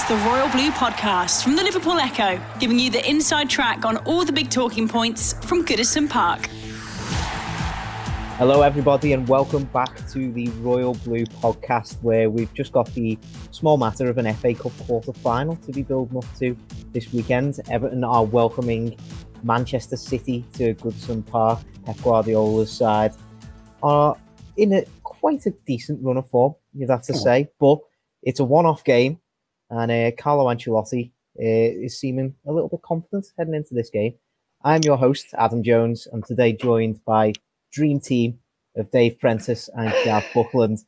[0.00, 3.98] Is the Royal Blue Podcast from the Liverpool Echo, giving you the inside track on
[3.98, 6.46] all the big talking points from Goodison Park.
[8.38, 13.18] Hello, everybody, and welcome back to the Royal Blue podcast, where we've just got the
[13.50, 16.56] small matter of an FA Cup quarter final to be building up to
[16.92, 17.58] this weekend.
[17.68, 18.96] Everton are welcoming
[19.42, 21.60] Manchester City to Goodison Park.
[21.84, 23.12] Pep Guardiola's side
[23.82, 24.16] are
[24.56, 27.18] in a quite a decent run of form, you'd have to hmm.
[27.18, 27.78] say, but
[28.22, 29.18] it's a one-off game,
[29.70, 34.14] and uh, Carlo Ancelotti uh, is seeming a little bit confident heading into this game.
[34.62, 37.32] I'm your host, Adam Jones, and today joined by
[37.72, 38.40] dream team
[38.76, 40.78] of Dave Prentice and Gav Buckland,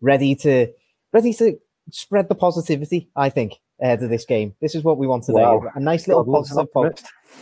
[0.00, 0.72] ready to
[1.12, 1.58] ready to
[1.90, 3.08] spread the positivity.
[3.14, 4.54] I think ahead of this game.
[4.60, 5.40] This is what we want today.
[5.40, 5.70] Wow.
[5.74, 6.58] A nice little positive.
[6.58, 6.92] an Po-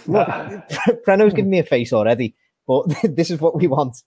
[0.07, 0.29] Look,
[1.07, 2.35] Preno's giving me a face already,
[2.67, 4.03] but this is what we want.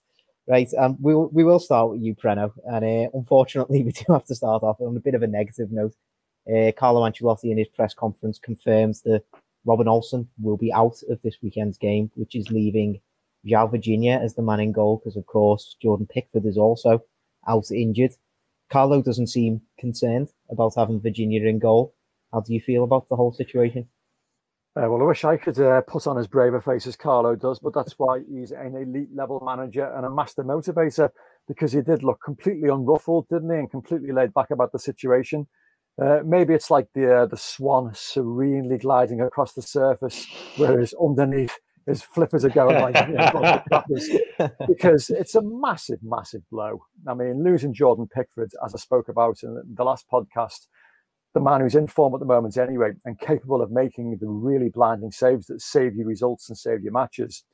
[0.48, 4.12] Right, um, we will, we will start with you, Preno, and uh, unfortunately, we do
[4.12, 5.94] have to start off on a bit of a negative note.
[6.46, 9.22] Uh, Carlo Ancelotti in his press conference confirms that
[9.64, 13.00] Robin Olsen will be out of this weekend's game, which is leaving
[13.46, 17.02] João Virginia as the man in goal because, of course, Jordan Pickford is also
[17.46, 18.12] out injured.
[18.70, 21.94] Carlo doesn't seem concerned about having Virginia in goal.
[22.32, 23.88] How do you feel about the whole situation?
[24.74, 27.36] Uh, well, I wish I could uh, put on as brave a face as Carlo
[27.36, 31.10] does, but that's why he's an elite level manager and a master motivator
[31.46, 35.46] because he did look completely unruffled, didn't he, and completely laid back about the situation.
[36.00, 40.26] Uh, maybe it's like the uh, the swan serenely gliding across the surface,
[40.56, 46.84] whereas underneath his flippers are going like you know, because it's a massive, massive blow.
[47.06, 50.68] I mean, losing Jordan Pickford, as I spoke about in the last podcast,
[51.34, 54.68] the man who's in form at the moment anyway, and capable of making the really
[54.68, 57.44] blinding saves that save you results and save your matches.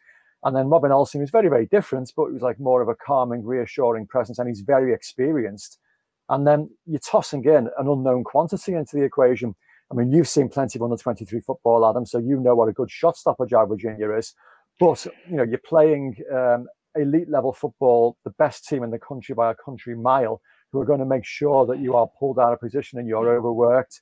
[0.45, 2.95] And then Robin Olsen was very, very different, but he was like more of a
[2.95, 5.79] calming, reassuring presence, and he's very experienced.
[6.29, 9.55] And then you're tossing in an unknown quantity into the equation.
[9.91, 12.73] I mean, you've seen plenty of under 23 football, Adam, so you know what a
[12.73, 14.35] good shot stopper João Virginia is.
[14.79, 19.35] But, you know, you're playing um, elite level football, the best team in the country
[19.35, 20.41] by a country mile,
[20.71, 23.37] who are going to make sure that you are pulled out of position and you're
[23.37, 24.01] overworked.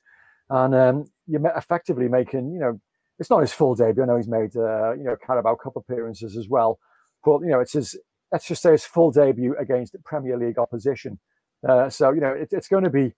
[0.49, 2.79] And um, you're effectively making, you know,
[3.19, 4.03] it's not his full debut.
[4.03, 6.79] I know he's made, uh, you know, Carabao Cup appearances as well.
[7.23, 7.97] But, you know, it's his,
[8.31, 11.19] let's just say his full debut against Premier League opposition.
[11.67, 13.13] Uh, so, you know, it, it's going to be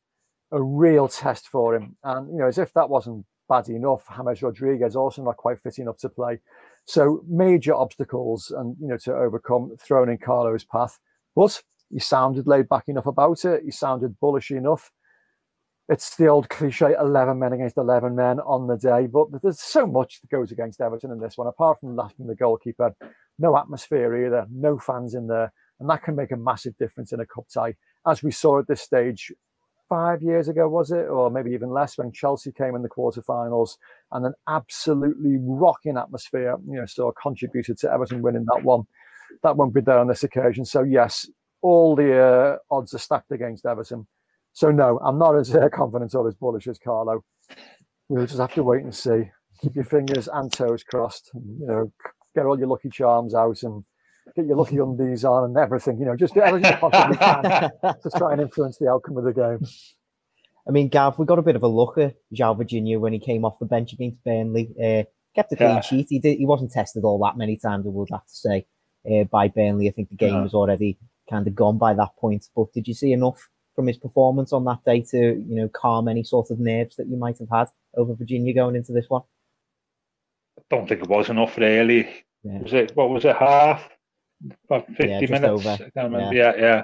[0.52, 1.96] a real test for him.
[2.04, 5.80] And, you know, as if that wasn't bad enough, James Rodriguez also not quite fit
[5.80, 6.40] enough to play.
[6.86, 11.00] So major obstacles and, you know, to overcome thrown in Carlo's path.
[11.36, 11.62] But
[11.92, 13.64] he sounded laid back enough about it.
[13.64, 14.92] He sounded bullish enough.
[15.90, 19.88] It's the old cliche 11 men against 11 men on the day, but there's so
[19.88, 22.96] much that goes against Everton in this one, apart from lashing the goalkeeper.
[23.40, 25.52] No atmosphere either, no fans in there.
[25.80, 27.76] And that can make a massive difference in a cup tie,
[28.08, 29.32] as we saw at this stage
[29.90, 31.08] five years ago, was it?
[31.08, 33.78] Or maybe even less when Chelsea came in the quarterfinals
[34.12, 38.84] and an absolutely rocking atmosphere, you know, so contributed to Everton winning that one.
[39.44, 40.66] That won't be there on this occasion.
[40.66, 41.28] So, yes,
[41.62, 44.08] all the uh, odds are stacked against Everton.
[44.54, 47.24] So, no, I'm not as uh, confident or as bullish as Carlo.
[48.08, 49.30] We'll just have to wait and see.
[49.62, 51.32] Keep your fingers and toes crossed.
[51.34, 51.92] You know,
[52.36, 53.84] get all your lucky charms out and
[54.36, 56.00] get your lucky undies on and everything.
[56.00, 57.44] You know, just do everything you possibly can
[57.84, 59.60] to try and influence the outcome of the game.
[60.68, 63.20] I mean, Gav, we got a bit of a look at João Virginia when he
[63.20, 64.70] came off the bench against Burnley.
[64.82, 65.04] Uh,
[65.36, 65.82] kept a clean Yeah.
[65.82, 66.08] sheet.
[66.10, 66.38] He did.
[66.38, 67.86] He wasn't tested all that many times.
[67.86, 68.66] I would have to say
[69.12, 69.88] uh, by Burnley.
[69.88, 70.44] I think the game No.
[70.44, 70.98] was already
[71.30, 72.46] kind of gone by that point.
[72.56, 76.08] But did you see enough from his performance on that day to you know calm
[76.08, 79.22] any sort of nerves that you might have had over Virginia going into this one?
[80.60, 82.08] I don't think it was enough really.
[82.44, 82.60] Yeah.
[82.62, 83.90] Was it what was it half?
[84.66, 85.44] About fifty Yeah, minutes.
[85.46, 85.70] over.
[85.70, 86.36] I can't remember.
[86.36, 86.54] Yeah.
[86.58, 86.84] yeah,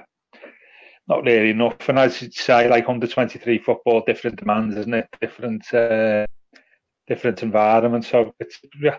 [1.08, 1.88] Not really enough.
[1.88, 5.08] And as you say, like under twenty three football, different demands, isn't it?
[5.20, 6.26] Different uh,
[7.08, 8.04] different environment.
[8.04, 8.98] So it's yeah,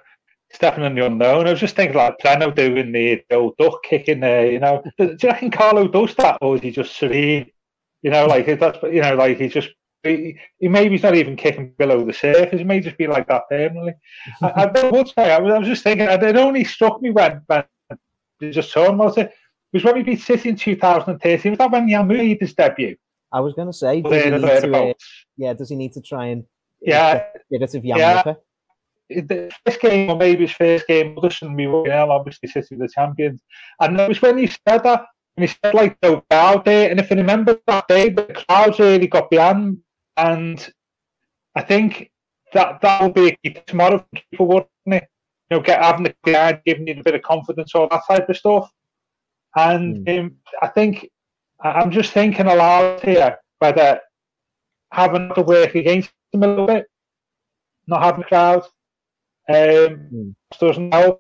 [0.50, 1.48] it's definitely unknown.
[1.48, 4.83] I was just thinking like Preno doing the old duck kicking there, you know.
[4.98, 7.51] Do you reckon Carlo does that or is he just serene?
[8.01, 9.69] You know, like that's you know, like he's just
[10.04, 12.59] he, he maybe he's not even kicking below the surface.
[12.59, 13.94] He may just be like that permanently.
[14.42, 17.42] I, I would say I was, I was just thinking it only struck me when,
[17.48, 17.63] when
[18.39, 18.98] you just saw him.
[18.98, 19.28] Was it?
[19.28, 21.51] It was when we beat City in 2013.
[21.51, 22.95] Was that when Yamu made his debut?
[23.31, 24.94] I was going to say, does he need to, uh,
[25.36, 26.45] yeah, does he need to try and
[26.81, 28.34] Yeah, get rid of Jan yeah.
[29.10, 32.81] The first game, or maybe his first game, Goodison, we were well, obviously City of
[32.81, 33.42] the champions.
[33.80, 35.06] And it was when he said that,
[35.38, 36.90] and he said, like, no crowd there.
[36.90, 39.78] And if you remember that day, the crowds really got behind.
[40.18, 40.74] And
[41.56, 42.12] I think
[42.54, 45.07] that that will be tomorrow for people, wouldn't it?
[45.49, 48.27] You know, get having the crowd, giving you a bit of confidence, all that type
[48.29, 48.69] of stuff.
[49.55, 50.19] And mm.
[50.19, 51.09] um, I think,
[51.61, 53.99] I'm just thinking aloud here whether
[54.91, 56.85] having to work against them a little bit,
[57.88, 58.63] not having a crowd,
[59.49, 60.35] um, mm.
[60.59, 61.19] doesn't help.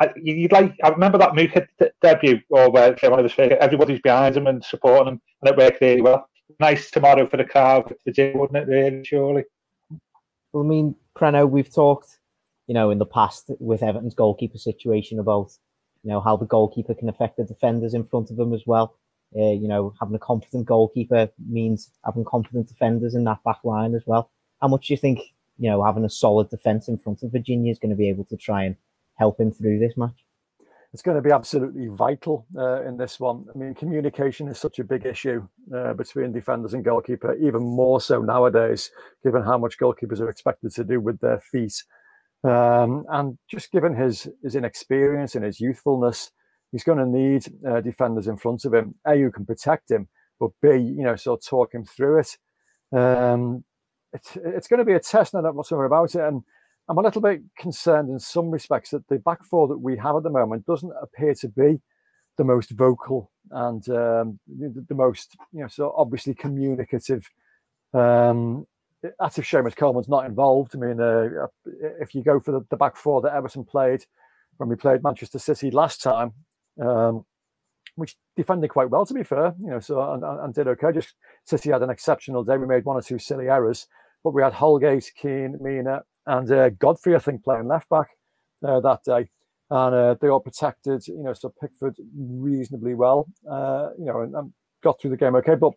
[0.00, 0.74] I, you'd like.
[0.82, 1.66] I remember that Mucha
[2.00, 3.58] debut, or where one of favorite.
[3.60, 6.28] Everybody's behind him and supporting him, and it worked really well.
[6.60, 8.72] Nice tomorrow for the crowd, for Jim, wouldn't it?
[8.72, 9.44] Really, surely.
[10.52, 12.17] Well, I mean, Preno, we've talked,
[12.68, 15.50] you know, in the past with Everton's goalkeeper situation about,
[16.04, 18.94] you know, how the goalkeeper can affect the defenders in front of him as well.
[19.36, 23.94] Uh, you know, having a confident goalkeeper means having confident defenders in that back line
[23.94, 24.30] as well.
[24.60, 25.20] How much do you think,
[25.58, 28.24] you know, having a solid defence in front of Virginia is going to be able
[28.26, 28.76] to try and
[29.16, 30.24] help him through this match?
[30.92, 33.44] It's going to be absolutely vital uh, in this one.
[33.54, 38.00] I mean, communication is such a big issue uh, between defenders and goalkeeper, even more
[38.00, 38.90] so nowadays,
[39.22, 41.82] given how much goalkeepers are expected to do with their feet.
[42.44, 46.30] Um, and just given his, his inexperience and his youthfulness,
[46.70, 48.94] he's going to need uh, defenders in front of him.
[49.06, 50.08] A, who can protect him,
[50.38, 52.38] but B, you know, sort of talk him through it.
[52.96, 53.64] Um,
[54.12, 56.20] it's, it's going to be a test, no doubt whatsoever about it.
[56.20, 56.42] And
[56.88, 60.16] I'm a little bit concerned in some respects that the back four that we have
[60.16, 61.80] at the moment doesn't appear to be
[62.38, 67.28] the most vocal and um, the, the, most, you know, so obviously communicative.
[67.92, 68.66] Um,
[69.02, 70.74] that's if Seamus Coleman's not involved.
[70.74, 71.46] I mean, uh,
[72.00, 74.04] if you go for the, the back four that Everton played
[74.56, 76.32] when we played Manchester City last time,
[76.82, 77.24] um,
[77.94, 79.54] which defended quite well, to be fair.
[79.60, 80.92] You know, so and, and did okay.
[80.92, 81.14] Just
[81.44, 82.56] City had an exceptional day.
[82.56, 83.86] We made one or two silly errors,
[84.22, 88.08] but we had Holgate, Keane, Mina, and uh, Godfrey, I think, playing left back
[88.66, 89.28] uh, that day,
[89.70, 91.06] and uh, they all protected.
[91.06, 93.28] You know, so Pickford reasonably well.
[93.48, 95.56] Uh, you know, and, and, got through the game okay.
[95.56, 95.72] But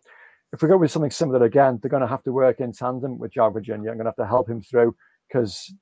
[0.52, 3.18] if we go with something similar again, they're going to have to work in tandem
[3.18, 3.90] with João Virginia.
[3.90, 4.94] I'm going to have to help him through
[5.28, 5.72] because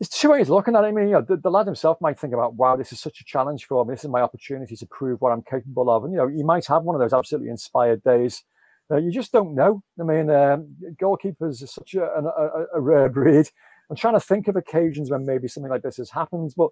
[0.00, 0.88] there's two ways looking at it.
[0.88, 3.20] I mean, you know, the, the, lad himself might think about, wow, this is such
[3.20, 3.94] a challenge for me.
[3.94, 6.04] This is my opportunity to prove what I'm capable of.
[6.04, 8.42] And, you know, you might have one of those absolutely inspired days.
[8.90, 9.82] Uh, you just don't know.
[9.98, 13.48] I mean, um, goalkeepers are such a, a, a, rare breed.
[13.88, 16.70] I'm trying to think of occasions when maybe something like this has happened, but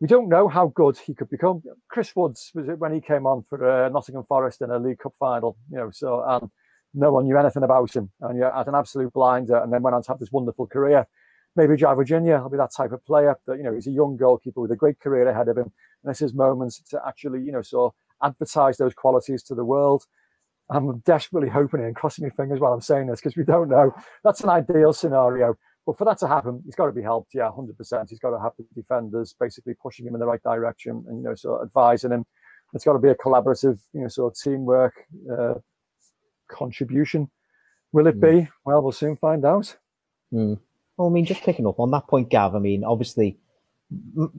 [0.00, 1.62] we don't know how good he could become.
[1.88, 4.98] Chris Woods was it when he came on for uh, Nottingham Forest in a League
[4.98, 6.50] Cup final, you know, so and
[6.94, 9.94] no one knew anything about him, and yeah, had an absolute blinder, and then went
[9.94, 11.06] on to have this wonderful career
[11.56, 14.16] maybe João Virginia will be that type of player that, you know, he's a young
[14.16, 15.72] goalkeeper with a great career ahead of him.
[16.02, 20.04] And this is moments to actually, you know, so advertise those qualities to the world.
[20.70, 23.92] I'm desperately hoping and crossing my fingers while I'm saying this because we don't know.
[24.22, 25.56] That's an ideal scenario.
[25.86, 27.34] But for that to happen, he's got to be helped.
[27.34, 28.10] Yeah, 100%.
[28.10, 31.24] He's got to have the defenders basically pushing him in the right direction and, you
[31.24, 32.26] know, so advising him.
[32.74, 34.94] It's got to be a collaborative, you know, sort of teamwork
[35.32, 35.54] uh,
[36.48, 37.30] contribution.
[37.92, 38.44] Will it mm.
[38.44, 38.48] be?
[38.64, 39.76] Well, we'll soon find out.
[40.32, 40.58] Mm.
[40.96, 42.54] Well, I mean, just picking up on that point, Gav.
[42.54, 43.38] I mean, obviously,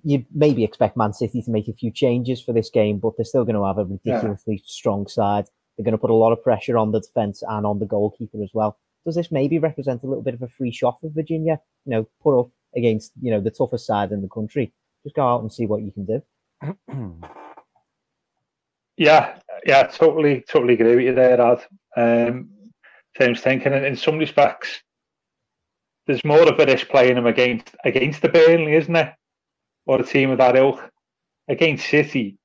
[0.04, 3.26] you maybe expect Man City to make a few changes for this game, but they're
[3.26, 4.64] still going to have a ridiculously yeah.
[4.66, 5.48] strong side.
[5.76, 8.42] They're going to put a lot of pressure on the defense and on the goalkeeper
[8.44, 8.78] as well.
[9.06, 11.60] Does this maybe represent a little bit of a free shot for Virginia?
[11.86, 14.74] You know, put up against you know the toughest side in the country.
[15.04, 16.22] Just go out and see what you can do.
[18.98, 21.66] yeah, yeah, totally, totally agree with you there, Ad.
[21.98, 22.50] Um,
[23.18, 23.74] thinking.
[23.74, 24.82] in some respects,
[26.08, 29.14] there's more of a risk playing them against against the Burnley, isn't it?
[29.86, 30.80] Or a team of that ilk.
[31.48, 32.38] Against City,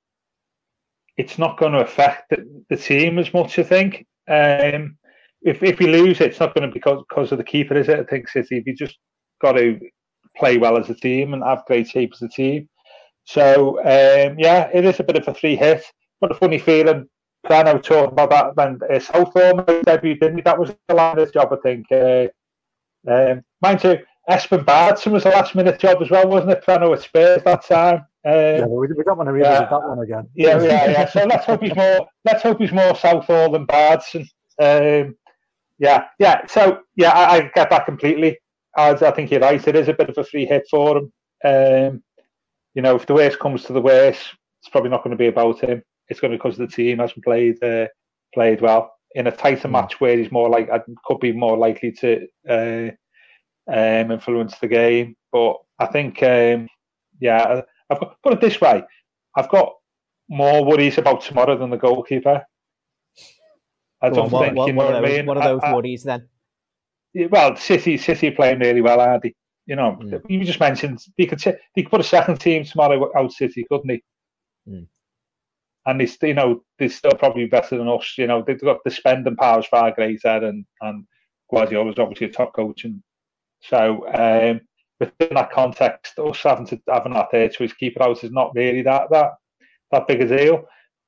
[1.16, 4.06] it's not going to affect the, the team as much, I think.
[4.26, 4.96] Um,
[5.46, 7.88] if if you lose, it's not going to be because, because of the keeper, is
[7.88, 8.00] it?
[8.00, 8.98] I think City, if you just
[9.40, 9.78] got to
[10.36, 12.68] play well as a team and have great shape as a team.
[13.24, 15.84] So um, yeah, it is a bit of a free hit,
[16.20, 17.08] but a funny feeling.
[17.48, 20.42] Was talking about that when uh, Southall debut, didn't he?
[20.42, 21.86] That was the line job, I think.
[21.92, 22.26] Uh,
[23.08, 23.98] um, mind you,
[24.28, 26.64] Espen Baardsen was the last minute job as well, wasn't it?
[26.64, 28.04] Preno at Spurs that time.
[28.24, 30.28] Um, yeah, we, we don't want to revisit yeah, that one again.
[30.34, 31.08] Yeah, yeah, yeah.
[31.08, 32.08] So let's hope he's more.
[32.24, 34.26] Let's hope he's more Southall than Baardsen.
[34.60, 35.14] Um,
[35.78, 36.46] yeah, yeah.
[36.46, 38.38] So yeah, I, I get that completely.
[38.76, 39.66] I, I, think you're right.
[39.66, 41.12] It is a bit of a free hit for him.
[41.44, 42.02] Um,
[42.74, 44.20] you know, if the worst comes to the worst,
[44.60, 45.82] it's probably not going to be about him.
[46.08, 47.86] It's going to be because the team hasn't played uh,
[48.34, 49.72] played well in a tighter hmm.
[49.72, 50.68] match where he's more like
[51.04, 52.90] could be more likely to uh,
[53.72, 55.16] um, influence the game.
[55.32, 56.68] But I think, um,
[57.20, 58.82] yeah, I've got put it this way:
[59.36, 59.72] I've got
[60.28, 62.44] more worries about tomorrow than the goalkeeper.
[64.02, 65.26] I don't think what, you know what, what I mean.
[65.26, 66.28] What are those I, worries then?
[67.30, 69.34] well, City, City playing really well, are they?
[69.66, 70.20] You know, mm.
[70.28, 71.42] you just mentioned he could
[71.74, 74.02] he could put a second team tomorrow out City, couldn't he?
[74.68, 74.86] Mm.
[75.86, 78.14] And they, you know, they're still probably better than us.
[78.16, 81.04] You know, they've got the spending powers far greater, and and
[81.52, 83.02] Guardiola's obviously a top coach, and
[83.60, 84.60] so um,
[85.00, 88.54] within that context, us having to having that there to his keeper out is not
[88.54, 89.32] really that that
[89.90, 90.64] that big a deal.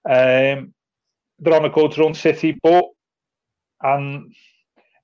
[0.09, 0.75] Um,
[1.38, 2.85] they're on a good run, City, but
[3.83, 4.33] and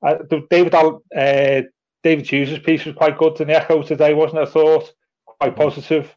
[0.03, 0.17] uh,
[0.51, 1.63] David uh,
[2.03, 4.49] David Hughes' piece was quite good in the Echo today, wasn't it?
[4.49, 4.93] I thought
[5.25, 6.15] quite positive.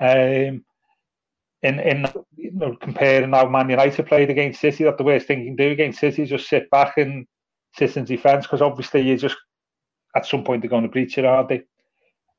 [0.00, 0.64] Um,
[1.62, 2.06] in in
[2.36, 5.56] you know, comparing how Man United played against City, that the worst thing you can
[5.56, 7.26] do against City is just sit back and
[7.76, 9.36] sit in defence because obviously you just
[10.16, 11.62] at some point they're going to breach it, aren't they?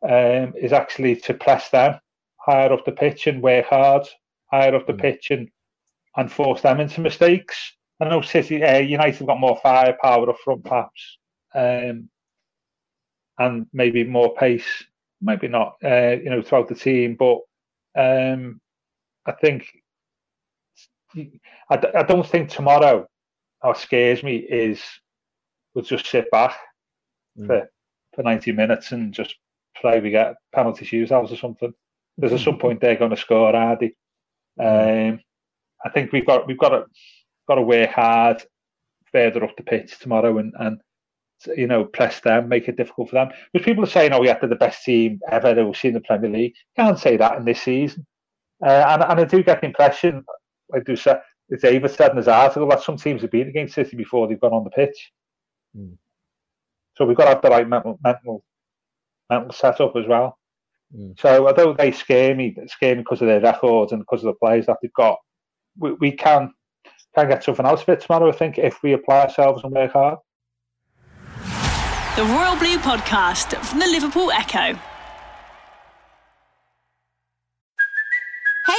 [0.01, 1.99] Um, is actually to press them
[2.37, 4.07] higher up the pitch and work hard
[4.49, 5.01] higher up the mm.
[5.01, 5.49] pitch and
[6.19, 7.77] and force them into mistakes.
[8.01, 11.17] I know City uh, United have got more firepower up front, perhaps,
[11.55, 12.09] um,
[13.37, 14.67] and maybe more pace.
[15.21, 17.39] Maybe not, uh, you know, throughout the team, but
[17.97, 18.59] um,
[19.25, 19.69] I think
[21.15, 21.31] I,
[21.69, 23.07] I don't think tomorrow
[23.61, 24.81] what scares me is
[25.73, 26.57] we'll just sit back
[27.37, 27.47] mm.
[27.47, 27.69] for
[28.13, 29.35] for 90 minutes and just
[29.77, 31.73] play we get penalty shootouts or something.
[32.17, 33.93] There's at some point they're going to score, are they?
[34.61, 35.21] Um,
[35.85, 36.85] I think we've got we've got to
[37.47, 38.43] got to work hard
[39.11, 40.79] further up the pitch tomorrow and and
[41.55, 43.29] you know press them, make it difficult for them.
[43.53, 45.95] Because people are saying, "Oh, yeah, they're the best team ever that we've seen in
[45.95, 48.05] the Premier League." Can't say that in this season.
[48.65, 50.23] Uh, and, and I do get the impression,
[50.75, 51.15] I do say,
[51.51, 54.39] as David said in his article, that some teams have been against City before they've
[54.39, 55.11] gone on the pitch.
[55.75, 55.97] Mm.
[56.95, 58.43] So we've got to have the right mental mental
[59.29, 60.37] mental setup as well.
[60.95, 61.19] Mm.
[61.19, 64.45] So although they scare me, scare me because of their records and because of the
[64.45, 65.17] players that they've got,
[65.79, 66.53] we, we can
[67.15, 68.29] can get something else of it tomorrow.
[68.29, 70.19] I think if we apply ourselves and work hard.
[72.15, 74.77] The Royal Blue Podcast from the Liverpool Echo.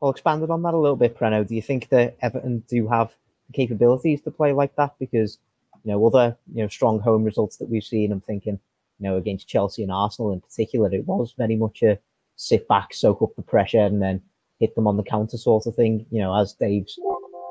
[0.00, 1.46] Well, expanded on that a little bit, Preno.
[1.46, 3.14] Do you think that Everton do have
[3.46, 4.94] the capabilities to play like that?
[4.98, 5.38] Because
[5.84, 8.12] you know other you know strong home results that we've seen.
[8.12, 8.58] I'm thinking
[8.98, 11.98] you know against Chelsea and Arsenal in particular, it was very much a
[12.36, 14.22] sit back, soak up the pressure, and then
[14.58, 16.06] hit them on the counter sort of thing.
[16.10, 16.98] You know, as Dave's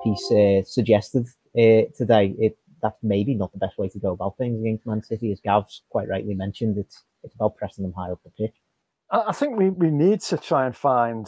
[0.04, 4.38] piece uh, suggested uh, today, it that's maybe not the best way to go about
[4.38, 6.78] things against Man City, as Gav's quite rightly mentioned.
[6.78, 8.56] It's it's about pressing them high up the pitch.
[9.12, 11.26] I think we, we need to try and find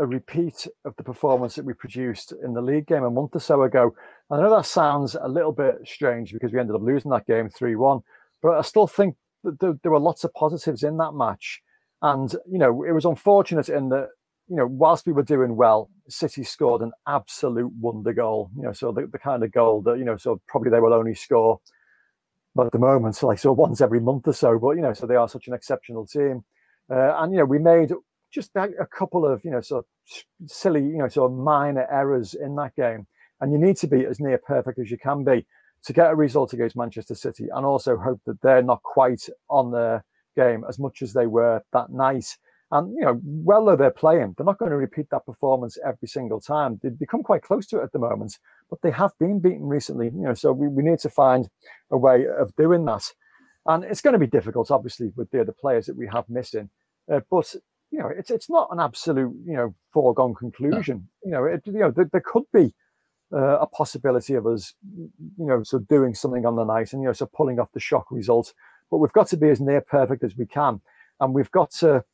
[0.00, 3.40] a repeat of the performance that we produced in the league game a month or
[3.40, 3.94] so ago.
[4.30, 7.50] I know that sounds a little bit strange because we ended up losing that game
[7.50, 8.00] 3 1,
[8.42, 11.60] but I still think that there, there were lots of positives in that match.
[12.00, 14.08] And, you know, it was unfortunate in that,
[14.48, 18.72] you know, whilst we were doing well, City scored an absolute wonder goal, you know,
[18.72, 21.60] so the, the kind of goal that, you know, so probably they will only score,
[22.54, 24.94] but at the moment, so like so once every month or so, but, you know,
[24.94, 26.42] so they are such an exceptional team.
[26.90, 27.92] Uh, and, you know, we made
[28.30, 31.86] just a, a couple of you know sort of silly you know sort of minor
[31.90, 33.06] errors in that game,
[33.40, 35.46] and you need to be as near perfect as you can be
[35.84, 39.72] to get a result against Manchester City, and also hope that they're not quite on
[39.72, 40.04] their
[40.36, 42.36] game as much as they were that night.
[42.72, 46.06] And you know, well though they're playing, they're not going to repeat that performance every
[46.06, 46.78] single time.
[46.82, 50.06] They've become quite close to it at the moment, but they have been beaten recently.
[50.06, 51.48] You know, so we, we need to find
[51.90, 53.12] a way of doing that.
[53.66, 56.70] And it's going to be difficult, obviously, with the other players that we have missing.
[57.12, 57.54] Uh, but
[57.90, 61.08] you know, it's it's not an absolute, you know, foregone conclusion.
[61.24, 61.28] No.
[61.28, 62.74] You know, it, you know, there, there could be
[63.32, 67.08] uh, a possibility of us, you know, so doing something on the night and you
[67.08, 68.52] know, so pulling off the shock result.
[68.90, 70.80] But we've got to be as near perfect as we can,
[71.20, 72.04] and we've got to.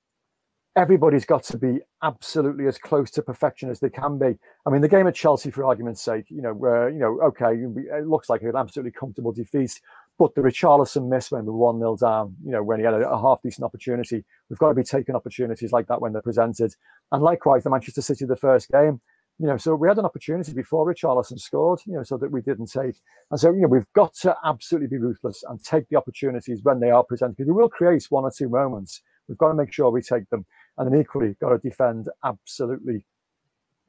[0.76, 4.36] Everybody's got to be absolutely as close to perfection as they can be.
[4.66, 7.54] I mean, the game at Chelsea, for argument's sake, you know, where you know, okay,
[7.54, 9.80] it looks like an absolutely comfortable defeat,
[10.18, 12.94] but the Richarlison miss when we were 1 0 down, you know, when he had
[12.94, 14.24] a, a half decent opportunity.
[14.48, 16.74] We've got to be taking opportunities like that when they're presented.
[17.12, 19.00] And likewise, the Manchester City, the first game,
[19.38, 22.40] you know, so we had an opportunity before Richarlison scored, you know, so that we
[22.40, 22.96] didn't take.
[23.30, 26.80] And so, you know, we've got to absolutely be ruthless and take the opportunities when
[26.80, 29.02] they are presented because we will create one or two moments.
[29.28, 30.46] We've got to make sure we take them.
[30.78, 33.04] And then equally, got to defend absolutely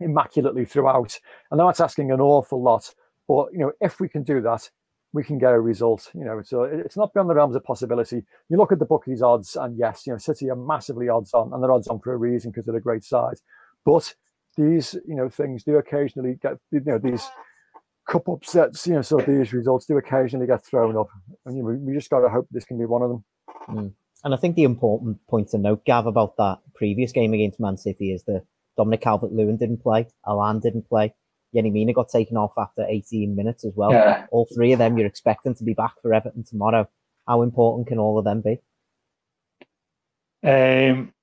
[0.02, 1.18] immaculately throughout.
[1.50, 2.94] And that's asking an awful lot.
[3.28, 4.70] But, you know, if we can do that,
[5.18, 6.12] we can get a result.
[6.14, 8.24] You know, so it's not beyond the realms of possibility.
[8.50, 11.52] You look at the bookies odds, and yes, you know, City are massively odds on,
[11.52, 13.38] and they're odds on for a reason because they're a great side.
[13.84, 14.14] But
[14.56, 17.28] these, you know, things do occasionally get, you know, these
[18.08, 18.86] cup upsets.
[18.86, 21.10] You know, so these results do occasionally get thrown up,
[21.46, 23.26] and you know, we just got to hope this can be one of them.
[23.68, 23.94] Mm.
[24.24, 27.78] And I think the important point to note, Gav, about that previous game against Man
[27.78, 28.44] City is that
[28.76, 31.14] Dominic Calvert-Lewin didn't play, Allan didn't play,
[31.56, 33.92] Yerry Mina got taken off after 18 minutes as well.
[33.92, 34.26] Yeah.
[34.32, 36.90] All three of them you're expecting to be back for Everton tomorrow.
[37.28, 38.60] How important can all of them be?
[40.44, 41.14] Um,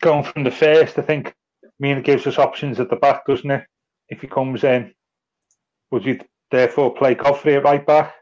[0.00, 1.34] going from the first, I think
[1.78, 3.64] Mina gives us options at the back, doesn't it?
[4.08, 4.94] If he comes in,
[5.90, 6.20] would you
[6.50, 8.14] therefore play Godfrey at right back?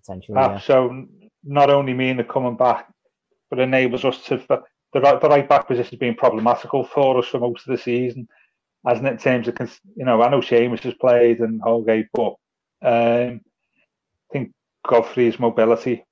[0.00, 0.58] Potentially, uh, yeah.
[0.58, 1.06] So
[1.44, 2.88] not only Mina coming back,
[3.50, 4.42] but enables us to
[4.92, 7.82] the right, the right back position has been problematical for us for most of the
[7.82, 8.26] season
[8.86, 9.12] hasn't it?
[9.12, 12.34] In terms of, you know, I know Seamus has played and Holgate, but
[12.82, 14.52] um, I think
[14.86, 16.04] Godfrey's mobility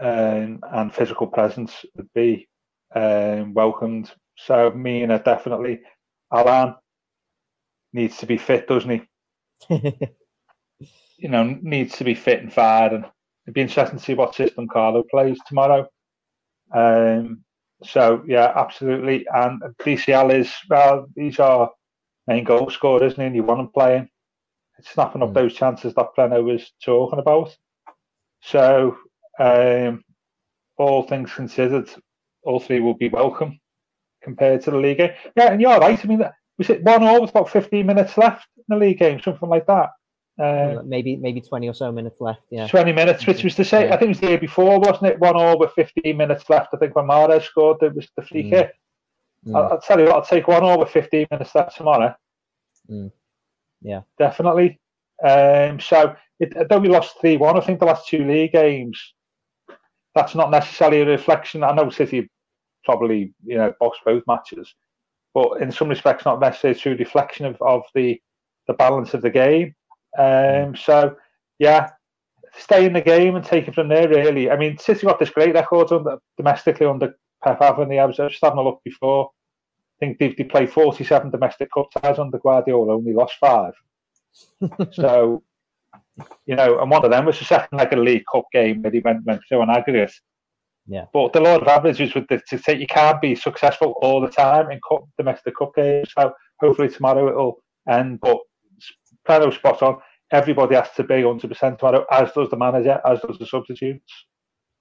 [0.00, 2.48] um, and physical presence would be
[2.94, 4.10] um, welcomed.
[4.36, 5.80] So me and I definitely
[6.32, 6.74] Allan
[7.92, 9.02] needs to be fit, doesn't he?
[11.18, 13.04] you know, needs to be fit and fired, and
[13.44, 15.86] it'd be interesting to see what system Carlo plays tomorrow.
[16.74, 17.44] Um,
[17.82, 19.26] so yeah, absolutely.
[19.32, 21.70] And DCL is well, these are
[22.30, 23.26] main goal scorer, isn't he?
[23.26, 24.08] And you want him playing.
[24.78, 25.34] It's snapping up mm.
[25.34, 27.54] those chances that Preno was talking about.
[28.42, 28.96] So,
[29.38, 30.04] um,
[30.78, 31.90] all things considered,
[32.42, 33.60] all three will be welcome
[34.22, 35.12] compared to the league game.
[35.36, 36.02] Yeah, and you're right.
[36.02, 36.24] I mean,
[36.56, 39.66] was it one all with about 15 minutes left in the league game, something like
[39.66, 39.90] that?
[40.38, 42.40] Um, maybe maybe 20 or so minutes left.
[42.50, 43.88] Yeah, 20 minutes, which was the same.
[43.88, 43.94] Yeah.
[43.94, 45.20] I think it was the year before, wasn't it?
[45.20, 46.72] One all with 15 minutes left.
[46.72, 48.50] I think when Mahrez scored, it was the free mm.
[48.50, 48.72] kick.
[49.46, 49.56] Mm.
[49.56, 52.14] I'll, I'll, tell you what, I'll take one over 15 minutes that tomorrow.
[52.90, 53.10] Mm.
[53.82, 54.80] Yeah, definitely.
[55.24, 59.14] Um, so, it, though we lost 3 1, I think the last two league games,
[60.14, 61.62] that's not necessarily a reflection.
[61.62, 62.28] I know City
[62.84, 64.74] probably, you know, boxed both matches,
[65.34, 68.20] but in some respects, not necessarily a true reflection of, of the,
[68.66, 69.74] the balance of the game.
[70.18, 71.16] Um, so,
[71.58, 71.90] yeah,
[72.56, 74.50] stay in the game and take it from there, really.
[74.50, 77.98] I mean, City got this great record under, domestically under Pep haven't they?
[77.98, 79.30] I was just having a look before.
[80.00, 83.74] I think they've they played 47 domestic cup ties under Guardiola, only lost five.
[84.92, 85.42] so,
[86.46, 88.82] you know, and one of them was the second leg of the League Cup game
[88.82, 90.12] where he went, went through an aggregate.
[90.86, 91.04] Yeah.
[91.12, 94.80] But the law of averages to say you can't be successful all the time in
[94.88, 96.08] cup, domestic cup games.
[96.16, 98.20] So hopefully tomorrow it'll end.
[98.20, 98.38] But
[99.28, 99.98] Preno's spot on.
[100.32, 104.12] Everybody has to be 100% tomorrow, as does the manager, as does the substitutes.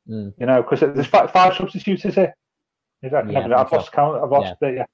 [0.08, 0.34] Mm.
[0.40, 2.32] You know, because there's five, five substitutes, is it?
[3.02, 3.92] That, yeah, I've lost so.
[3.92, 4.24] count.
[4.24, 4.68] I've lost yeah.
[4.68, 4.76] it.
[4.76, 4.86] Yeah,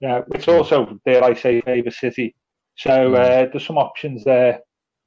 [0.00, 0.20] yeah.
[0.26, 2.34] Which also, dare I say, favour City.
[2.76, 3.14] So mm.
[3.14, 4.60] uh, there's some options there,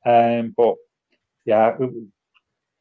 [0.06, 0.76] um, but
[1.46, 1.78] yeah,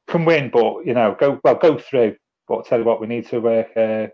[0.08, 2.16] can win, but you know, go well, go through.
[2.46, 4.06] But I'll tell you what, we need to work uh,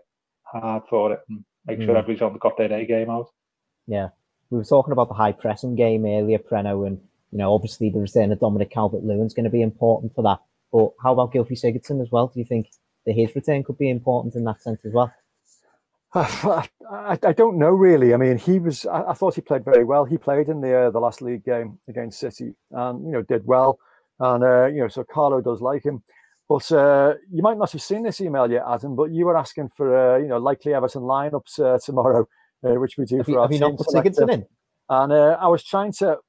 [0.43, 1.97] hard for it and make sure mm.
[1.97, 3.29] everybody's on the got their A game out.
[3.87, 4.09] Yeah,
[4.49, 6.99] we were talking about the high pressing game earlier, Preno, and
[7.31, 10.39] you know, obviously the return of Dominic Calvert-Lewin is going to be important for that.
[10.71, 12.27] But how about Gylfi Sigurdsson as well?
[12.27, 12.69] Do you think
[13.05, 15.13] that his return could be important in that sense as well?
[16.17, 16.69] I,
[17.23, 18.13] I, don't know really.
[18.13, 18.85] I mean, he was.
[18.85, 20.05] I, I, thought he played very well.
[20.05, 23.45] He played in the uh, the last league game against City, and you know did
[23.45, 23.79] well.
[24.21, 26.03] And uh, you know, so Carlo does like him.
[26.47, 28.95] But uh, you might not have seen this email yet, Adam.
[28.95, 32.25] But you were asking for uh, you know likely Everton lineups uh, tomorrow,
[32.63, 33.61] uh, which we do have for you, our have team.
[33.61, 34.45] Have you not put Sigurdsson in?
[34.87, 36.19] And I was trying to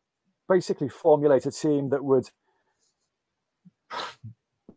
[0.48, 2.28] basically formulate a team that would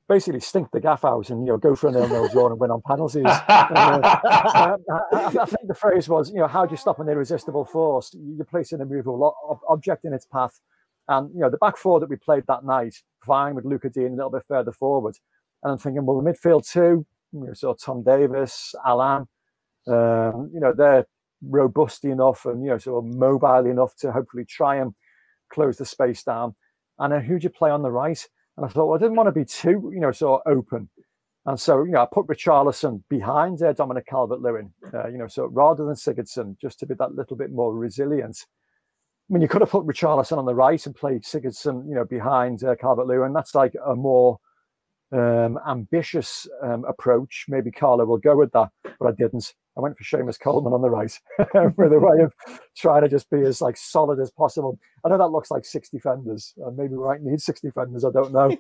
[0.10, 2.60] basically stink the gaff out and you know go for a nil nil draw and
[2.60, 3.24] win on penalties.
[3.28, 4.76] uh, I,
[5.14, 8.14] I, think the phrase was, you know, how do you stop an irresistible force?
[8.14, 10.60] You place an immovable object in its path.
[11.08, 12.96] And you know, the back four that we played that night,
[13.26, 15.16] fine with Lucas Digne a little bit further forward.
[15.64, 19.28] And I'm thinking, well, the midfield too, you know, so Tom Davies, Allan,
[19.88, 21.06] um, you know, they're
[21.42, 24.94] robust enough and you know, sort of mobile enough to hopefully try and
[25.52, 26.56] close the space down.
[26.98, 28.28] And then who'd you play on the right?
[28.60, 30.90] And I thought, well, I didn't want to be too, you know, sort of open.
[31.46, 35.46] And so, you know, I put Richarlison behind uh, Dominic Calvert-Lewin, uh, you know, so
[35.46, 38.46] rather than Sigurdsson, just to be that little bit more resilient.
[39.30, 42.04] I mean, you could have put Richarlison on the right and played Sigurdsson, you know,
[42.04, 43.32] behind uh, Calvert-Lewin.
[43.32, 44.40] That's like a more
[45.12, 47.46] um, ambitious um, approach.
[47.48, 49.54] Maybe Carlo will go with that, but I didn't.
[49.78, 51.12] I went for Seamus Coleman on the right
[51.76, 52.34] for the way of
[52.76, 54.78] trying to just be as like solid as possible.
[55.06, 56.54] I know that looks like six defenders.
[56.64, 58.04] Uh, maybe we might need six defenders.
[58.04, 58.58] I don't know.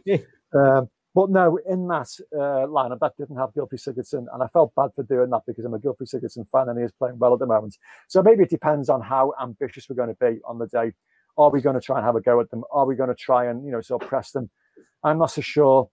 [0.53, 4.73] um, but no, in that uh, lineup, that didn't have Gylfi Sigurdsson, and I felt
[4.75, 7.33] bad for doing that because I'm a Gylfi Sigurdsson fan and he is playing well
[7.33, 7.77] at the moment.
[8.07, 10.93] So maybe it depends on how ambitious we're going to be on the day.
[11.37, 12.63] Are we going to try and have a go at them?
[12.71, 14.49] Are we going to try and you know sort of press them?
[15.03, 15.89] I'm not so sure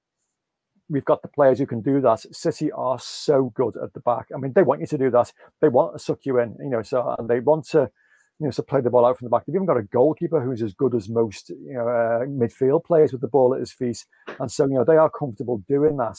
[0.88, 2.20] we've got the players who can do that.
[2.34, 4.26] City are so good at the back.
[4.34, 5.32] I mean, they want you to do that.
[5.60, 7.90] They want to suck you in, you know, so and they want to,
[8.38, 9.46] you know, to play the ball out from the back.
[9.46, 13.12] They've even got a goalkeeper who's as good as most, you know, uh, midfield players
[13.12, 14.04] with the ball at his feet,
[14.38, 16.18] and so you know they are comfortable doing that.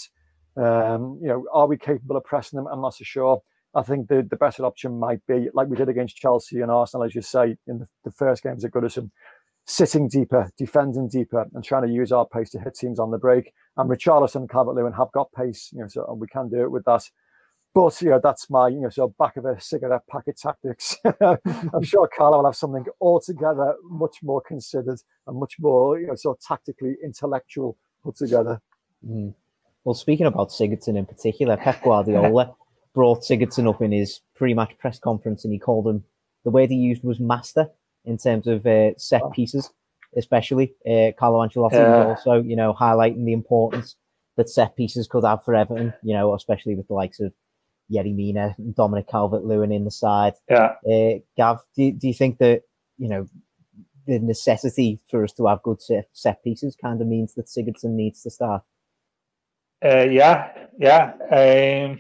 [0.58, 2.68] Um, you know, are we capable of pressing them?
[2.68, 3.42] I'm not so sure.
[3.76, 7.06] I think the, the better option might be like we did against Chelsea and Arsenal,
[7.06, 9.12] as you say, in the, the first games at Goodison,
[9.68, 13.18] sitting deeper, defending deeper, and trying to use our pace to hit teams on the
[13.18, 13.54] break.
[13.76, 16.72] And Richarlison and Calvert Lewin have got pace, you know, so we can do it
[16.72, 17.04] with that.
[17.74, 20.96] But you know, that's my you know, so back of a cigarette packet tactics.
[21.22, 26.16] I'm sure Carlo will have something altogether much more considered and much more you know,
[26.16, 28.62] so tactically intellectual put together.
[29.08, 29.36] Mm.
[29.84, 32.56] Well, speaking about Sigurdsson in particular, Pep Guardiola
[32.96, 36.04] brought Sigurdsson up in his pre-match press conference, and he called him
[36.44, 37.70] the word he used was master
[38.08, 39.70] in terms of uh, set pieces,
[40.16, 40.74] especially.
[40.90, 42.08] Uh, Carlo Ancelotti yeah.
[42.08, 43.96] was also, you know, highlighting the importance
[44.38, 47.34] that set pieces could have for Everton, you know, especially with the likes of
[47.92, 50.34] Yerry Mina and Dominic Calvert-Lewin in the side.
[50.50, 50.74] Yeah.
[50.90, 52.62] Uh, Gav, do, do you think that,
[52.98, 53.28] you know,
[54.06, 57.92] the necessity for us to have good set, set pieces kind of means that Sigurdsson
[57.92, 58.64] needs to start?
[59.84, 61.14] Uh, yeah, yeah.
[61.32, 62.00] Um,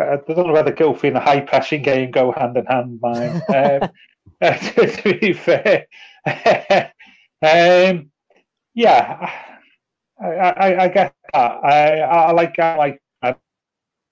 [0.00, 3.42] I don't know whether Gylfi and a high pressing game go hand in hand, mine.
[3.54, 3.90] um,
[4.42, 5.86] to be fair.
[7.42, 8.10] um,
[8.74, 9.30] yeah,
[10.20, 11.50] I, I, I, get that.
[11.64, 13.02] I, I like I like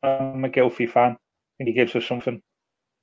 [0.02, 1.16] I'm a Gylfi fan.
[1.58, 2.40] Think he gives us something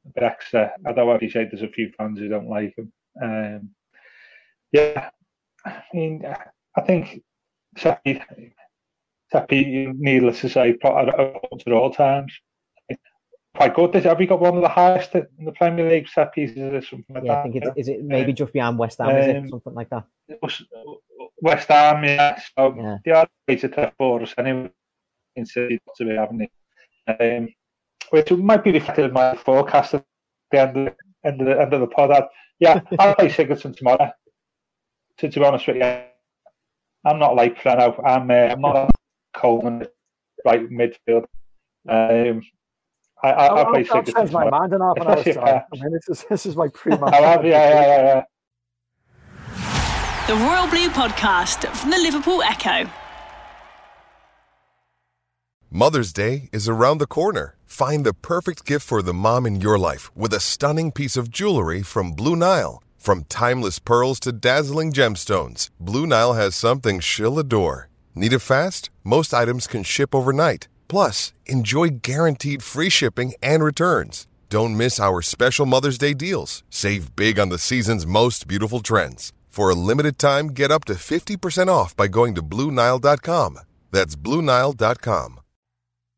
[0.05, 0.71] a bit extra.
[0.83, 2.91] Don't want to say there's a few fans who don't like him.
[3.21, 3.69] Um,
[4.71, 5.09] yeah,
[5.65, 6.23] I mean,
[6.75, 7.21] I think
[7.77, 8.21] Seppi,
[9.31, 12.33] Seppi needless to say, at all times
[13.55, 13.93] quite good.
[13.95, 17.15] Have we got one of the highest in the Premier League set pieces or something
[17.15, 17.39] like yeah, that?
[17.39, 19.73] I think it's, is it maybe um, just behind West Ham, is it um, something
[19.73, 20.05] like that?
[21.41, 22.39] West Ham, yeah.
[22.57, 22.97] So yeah.
[23.05, 24.71] they are to for us anyway.
[25.35, 26.47] In City to be having
[27.07, 27.49] it, um,
[28.11, 30.05] which might be reflected in my forecast at
[30.51, 30.95] the end of the
[31.27, 32.27] end of the, end of the pod.
[32.59, 34.11] yeah, I'll play Sigurdsson tomorrow.
[35.17, 36.01] To, to be honest with you,
[37.03, 37.99] I'm not like Preno.
[38.05, 38.89] I'm uh, I'm not a
[39.35, 39.87] Coleman
[40.45, 41.25] right midfield.
[41.89, 42.43] Um,
[43.23, 45.61] I, I, I'll, I play I'll, I'll change my mind in half an hour's time.
[45.71, 47.13] I mean, this is this is my pre-match.
[47.13, 48.23] yeah, yeah, yeah, yeah.
[50.27, 52.89] The Royal Blue Podcast from the Liverpool Echo.
[55.69, 57.55] Mother's Day is around the corner.
[57.65, 61.31] Find the perfect gift for the mom in your life with a stunning piece of
[61.31, 62.83] jewelry from Blue Nile.
[62.97, 67.89] From timeless pearls to dazzling gemstones, Blue Nile has something she'll adore.
[68.15, 68.91] Need it fast?
[69.03, 70.67] Most items can ship overnight.
[70.93, 74.27] Plus, enjoy guaranteed free shipping and returns.
[74.47, 76.63] Don't miss our special Mother's Day deals.
[76.69, 79.33] Save big on the season's most beautiful trends.
[79.47, 83.57] For a limited time, get up to 50% off by going to BlueNile.com.
[83.89, 85.39] That's BlueNile.com.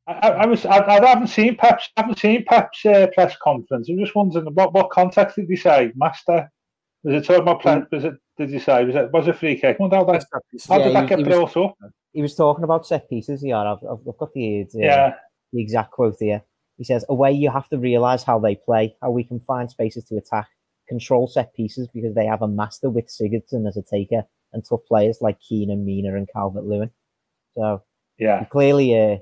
[0.08, 3.88] I, I was I, I, haven't seen Pep's I haven't seen Pep's uh, press conference.
[3.88, 6.52] I'm just wondering what what context did he say, Master?
[7.06, 9.58] Was it talking about play, Was it did he say was it was it free
[9.58, 9.78] kick?
[9.80, 10.26] Well, how, that,
[10.68, 11.78] how did that get brought up?
[12.16, 13.44] He was talking about set pieces.
[13.44, 15.14] Yeah, I've, I've got the, uh, yeah.
[15.52, 16.42] the exact quote here.
[16.78, 20.06] He says, "Away, you have to realise how they play, how we can find spaces
[20.06, 20.48] to attack,
[20.88, 24.24] control set pieces because they have a master with Sigurdsson as a taker
[24.54, 26.90] and tough players like Keane and Mina, and Calvert Lewin.
[27.58, 27.84] So
[28.18, 29.18] yeah, clearly uh,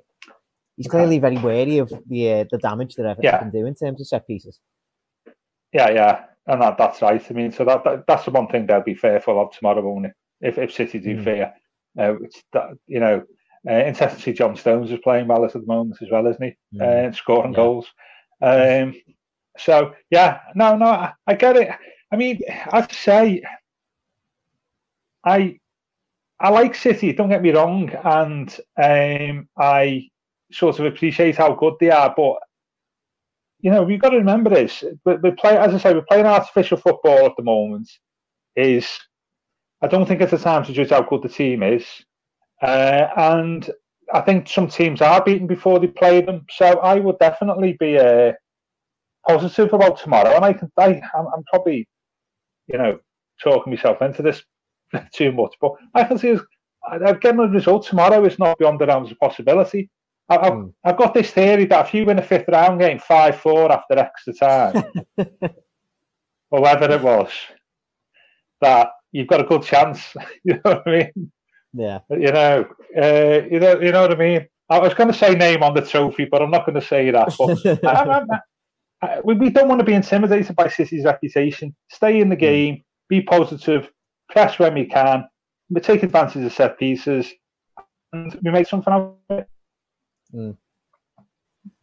[0.78, 3.40] he's clearly very wary of the uh, the damage that Everton yeah.
[3.40, 4.60] can do in terms of set pieces.
[5.72, 7.26] Yeah, yeah, and that, that's right.
[7.28, 10.06] I mean, so that, that that's the one thing they'll be fearful of tomorrow, won't
[10.06, 10.14] it?
[10.42, 11.24] If if City do mm.
[11.24, 11.54] fear
[11.98, 12.16] uh,
[12.88, 13.24] you know,
[13.70, 16.78] uh, interesting John Stones is playing well at the moment as well, isn't he?
[16.78, 17.10] Mm.
[17.10, 17.56] Uh, scoring yeah.
[17.56, 17.88] goals.
[18.42, 18.96] Um,
[19.58, 21.70] so yeah, no, no, I, I, get it.
[22.12, 23.42] I mean, I'd say
[25.26, 25.60] I
[26.40, 27.14] I like City.
[27.14, 30.10] Don't get me wrong, and um, I
[30.52, 32.14] sort of appreciate how good they are.
[32.16, 32.38] But
[33.62, 34.84] you know, we've got to remember this.
[35.06, 37.90] We play, as I say, we're playing artificial football at the moment.
[38.56, 38.88] Is
[39.84, 41.86] I don't think it's the time to judge how good the team is.
[42.62, 43.70] Uh, and
[44.14, 46.46] I think some teams are beaten before they play them.
[46.50, 48.32] So I would definitely be uh,
[49.28, 50.36] positive about tomorrow.
[50.38, 51.86] And I can, I, I'm, I'm probably,
[52.68, 52.98] you know,
[53.44, 54.42] talking myself into this
[55.14, 56.38] too much, but I can see
[57.00, 59.90] that getting a result tomorrow is not beyond the realms of possibility.
[60.30, 60.74] I, have mm.
[60.86, 64.00] I've got this theory that if you win a fifth round game 5 4 after
[64.00, 64.84] extra time,
[65.18, 67.30] or whatever it was,
[68.62, 70.14] that you've got a good chance.
[70.44, 71.32] you know what I mean?
[71.74, 72.00] Yeah.
[72.10, 72.66] You know,
[72.98, 74.48] uh, you know, you know what I mean.
[74.70, 77.12] I was going to say name on the trophy, but I'm not going to say
[77.12, 77.34] that.
[77.38, 78.26] But I,
[79.02, 81.76] I, I, we don't want to be intimidated by City's reputation.
[81.90, 82.42] Stay in the hmm.
[82.42, 83.90] game, be positive,
[84.30, 85.26] press when we can,
[85.70, 87.32] we take advantage of set pieces.
[88.12, 89.48] and we make something out of it.
[90.34, 90.58] Mm.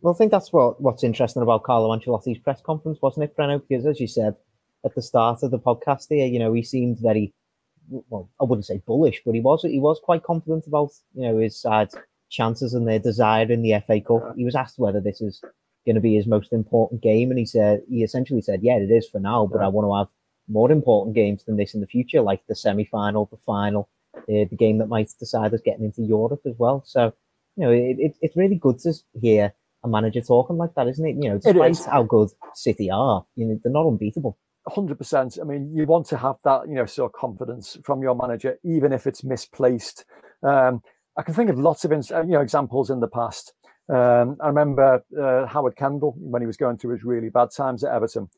[0.01, 3.63] Well, I think that's what what's interesting about Carlo Ancelotti's press conference, wasn't it, Preno?
[3.67, 4.35] Because as you said
[4.85, 7.35] at the start of the podcast here, you know, he seemed very
[7.91, 11.39] well, I wouldn't say bullish, but he was he was quite confident about you know
[11.39, 11.97] his side's
[12.31, 14.35] chances and their desire in the FA Cup.
[14.37, 15.43] He was asked whether this is
[15.85, 18.91] going to be his most important game, and he said he essentially said, "Yeah, it
[18.91, 20.09] is for now, but I want to have
[20.49, 24.23] more important games than this in the future, like the semi final, the final, uh,
[24.29, 27.13] the game that might decide us getting into Europe as well." So,
[27.57, 31.07] you know, it, it, it's really good to hear a manager talking like that, isn't
[31.07, 31.17] it?
[31.17, 34.39] You know, despite how good City are, you know, they're not unbeatable.
[34.69, 35.39] Hundred percent.
[35.41, 38.59] I mean, you want to have that, you know, sort of confidence from your manager,
[38.63, 40.05] even if it's misplaced.
[40.43, 40.83] Um,
[41.17, 43.55] I can think of lots of, you know, examples in the past.
[43.89, 47.83] Um, I remember uh, Howard Kendall when he was going through his really bad times
[47.83, 48.29] at Everton,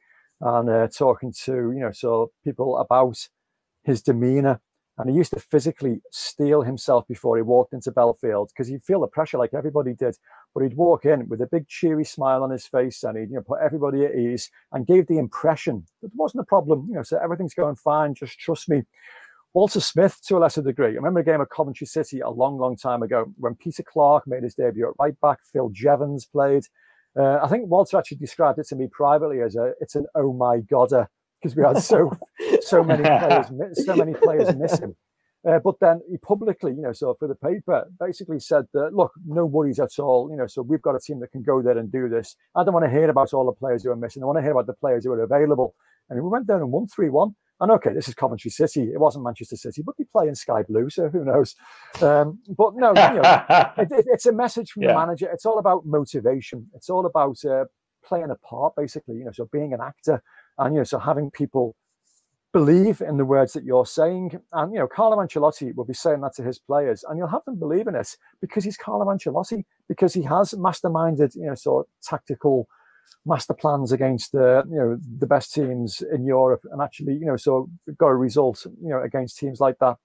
[0.40, 3.18] and uh, talking to, you know, so people about
[3.84, 4.60] his demeanour
[4.98, 9.00] and he used to physically steel himself before he walked into Bellefield because he'd feel
[9.00, 10.16] the pressure like everybody did.
[10.54, 13.36] But he'd walk in with a big cheery smile on his face and he'd you
[13.36, 16.86] know, put everybody at ease and gave the impression that there wasn't a problem.
[16.90, 18.14] You know, so everything's going fine.
[18.14, 18.82] Just trust me.
[19.54, 20.88] Walter Smith, to a lesser degree.
[20.88, 24.26] I remember a game of Coventry City a long, long time ago when Peter Clarke
[24.26, 25.40] made his debut at right back.
[25.52, 26.64] Phil Jevons played.
[27.18, 30.32] Uh, I think Walter actually described it to me privately as a it's an oh
[30.32, 31.08] my godder
[31.42, 32.10] because we had so
[32.60, 33.46] so many players
[33.84, 34.94] so many players missing.
[35.48, 39.12] Uh, but then he publicly, you know, so for the paper, basically said that look,
[39.26, 40.28] no worries at all.
[40.30, 42.36] You know, so we've got a team that can go there and do this.
[42.54, 44.22] I don't want to hear about all the players who are missing.
[44.22, 45.74] I want to hear about the players who are available.
[46.08, 47.34] And we went there and won three one.
[47.60, 48.90] And okay, this is Coventry City.
[48.92, 51.54] It wasn't Manchester City, but they play in Sky Blue, so who knows?
[52.00, 54.88] Um, but no, you know, it, it, it's a message from yeah.
[54.88, 55.28] the manager.
[55.32, 56.68] It's all about motivation.
[56.74, 57.66] It's all about uh,
[58.04, 59.16] playing a part, basically.
[59.16, 60.22] You know, so being an actor
[60.62, 61.74] and you know, so having people
[62.52, 66.20] believe in the words that you're saying, and you know, Carlo Ancelotti will be saying
[66.20, 69.64] that to his players, and you'll have them believe in it because he's Carlo Ancelotti,
[69.88, 72.68] because he has masterminded, you know, sort of tactical
[73.24, 77.36] master plans against the you know the best teams in Europe, and actually, you know,
[77.36, 79.96] so got a result, you know, against teams like that,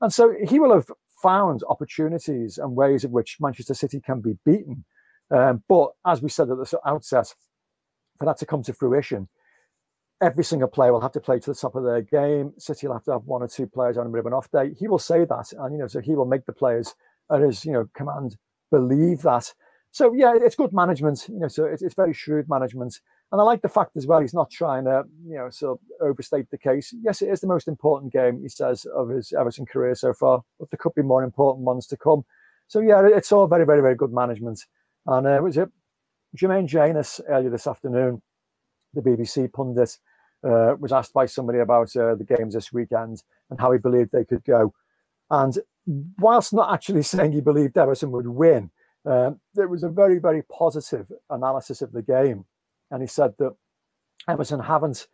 [0.00, 0.86] and so he will have
[1.22, 4.84] found opportunities and ways in which Manchester City can be beaten.
[5.30, 7.34] Um, but as we said at the outset,
[8.18, 9.28] for that to come to fruition,
[10.20, 12.52] every single player will have to play to the top of their game.
[12.58, 14.50] City will have to have one or two players on a bit of an off
[14.50, 14.72] day.
[14.78, 16.94] He will say that, and you know, so he will make the players
[17.30, 18.36] at his you know command
[18.70, 19.52] believe that.
[19.90, 21.26] So yeah, it's good management.
[21.28, 23.00] You know, so it's, it's very shrewd management,
[23.32, 24.20] and I like the fact as well.
[24.20, 26.94] He's not trying to you know so overstate the case.
[27.02, 30.42] Yes, it is the most important game he says of his Everton career so far,
[30.58, 32.24] but there could be more important ones to come.
[32.68, 34.64] So yeah, it's all very very very good management.
[35.06, 35.68] And uh, was it
[36.36, 38.22] Jermaine Jenas earlier this afternoon?
[38.96, 39.98] the BBC pundit,
[40.44, 44.12] uh, was asked by somebody about uh, the games this weekend and how he believed
[44.12, 44.72] they could go.
[45.30, 45.58] And
[46.18, 48.70] whilst not actually saying he believed Everton would win,
[49.04, 52.44] um, there was a very, very positive analysis of the game.
[52.90, 53.54] And he said that
[54.28, 55.06] Everton haven't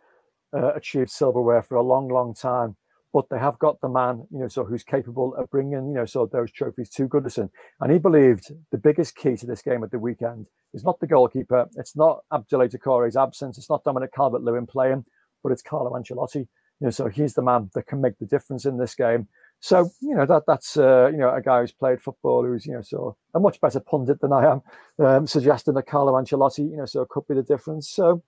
[0.55, 2.77] uh, achieved silverware for a long, long time
[3.13, 6.07] but they have got the man, you know, so who's capable of bringing, you know,
[6.07, 7.51] so those trophies to Goodison.
[7.81, 11.07] And he believed the biggest key to this game at the weekend is not the
[11.07, 15.05] goalkeeper, it's not Abdoulaye Doucouré's absence, it's not Dominic Calvert-Lewin playing,
[15.43, 16.49] but it's Carlo Ancelotti.
[16.81, 19.29] You know, so he's the man that can make the difference in this game.
[19.61, 22.73] So you know that that's uh, you know a guy who's played football, who's you
[22.73, 24.63] know so a much better pundit than I am,
[24.99, 27.89] um, suggesting that Carlo Ancelotti, you know, so could be the difference.
[27.89, 28.25] So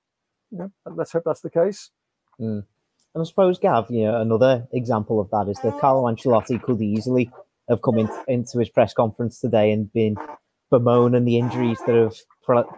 [0.53, 1.91] you know, let's hope that's the case.
[2.41, 2.65] Mm.
[3.15, 6.83] And I suppose, Gav, you know, another example of that is that Carlo Ancelotti could
[6.83, 7.31] easily
[7.69, 10.17] have come in, into his press conference today and been
[10.71, 12.17] bemoaning the injuries that have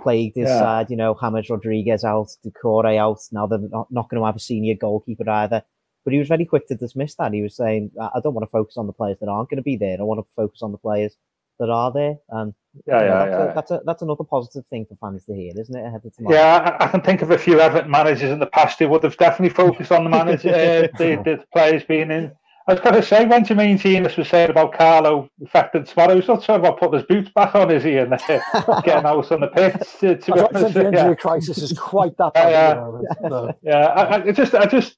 [0.03, 0.59] plagued his yeah.
[0.59, 0.90] side.
[0.90, 3.20] You know, James Rodriguez out, Doucouré out.
[3.33, 5.62] Now they're not, not going to have a senior goalkeeper either.
[6.05, 7.33] But he was very quick to dismiss that.
[7.33, 9.62] He was saying, I don't want to focus on the players that aren't going to
[9.62, 9.96] be there.
[9.99, 11.16] I want to focus on the players
[11.59, 12.18] that are there.
[12.29, 12.55] And
[12.87, 13.43] yeah, yeah, that's, yeah.
[13.43, 15.85] A, that's, a, that's another positive thing for fans to hear, isn't it?
[15.85, 16.37] Ahead of tomorrow.
[16.37, 19.05] Yeah, I, I, can think of a few Everton managers in the past who would
[19.05, 22.33] have definitely focused on the manager, uh, the, the, players being in.
[22.69, 26.27] I was going to say, when Jermaine Jenas was saying about Carlo affected tomorrow, he's
[26.27, 27.97] not talking about putting his boots back on, is he?
[27.99, 29.75] And uh, getting out on the pitch.
[30.01, 31.15] To, to I don't think the injury yeah.
[31.15, 32.51] crisis is quite that bad.
[32.51, 33.55] yeah, no.
[33.62, 33.87] yeah.
[33.87, 34.97] I, I, just, I just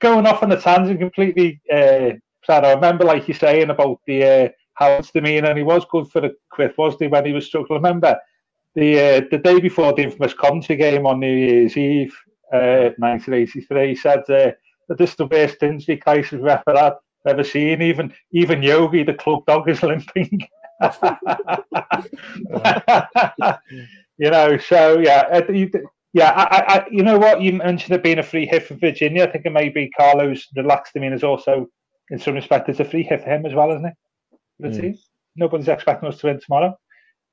[0.00, 1.60] going off on a tangent completely.
[1.72, 2.12] Uh,
[2.44, 2.64] sad.
[2.64, 4.52] I remember, like you saying about the
[5.12, 7.82] demeanour, and he was good for the quiff, wasn't he, when he was struggling?
[7.82, 8.18] Remember
[8.74, 12.16] the uh, the day before the infamous Coventry game on New Year's Eve,
[12.52, 14.52] uh, 1983, he said uh,
[14.88, 16.94] that this is the worst injury crisis we've ever had,
[17.26, 17.82] ever seen.
[17.82, 20.40] Even even Yogi, the club dog, is limping.
[24.18, 25.42] you know, so yeah, uh,
[26.12, 29.24] yeah, I, I, you know what you mentioned it being a free hit for Virginia.
[29.24, 30.92] I think it may be Carlos relaxed.
[30.96, 31.68] I mean, is also
[32.10, 33.94] in some respect it's a free hit for him as well, isn't it?
[34.62, 34.98] Mm.
[35.36, 36.76] nobody's expecting us to win tomorrow.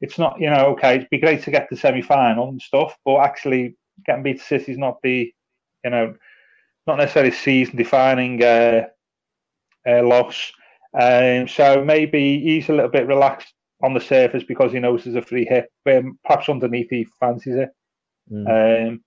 [0.02, 2.96] It's not, you know, okay, it'd be great to get the semi final and stuff,
[3.04, 5.34] but actually getting beat City is not the,
[5.84, 6.16] you know,
[6.86, 8.86] not necessarily season defining uh,
[9.88, 10.52] uh, loss.
[11.00, 15.16] Um, so maybe he's a little bit relaxed on the surface because he knows there's
[15.16, 17.70] a free hit, but perhaps underneath he fancies it.
[18.32, 18.88] Mm.
[18.90, 19.04] Um,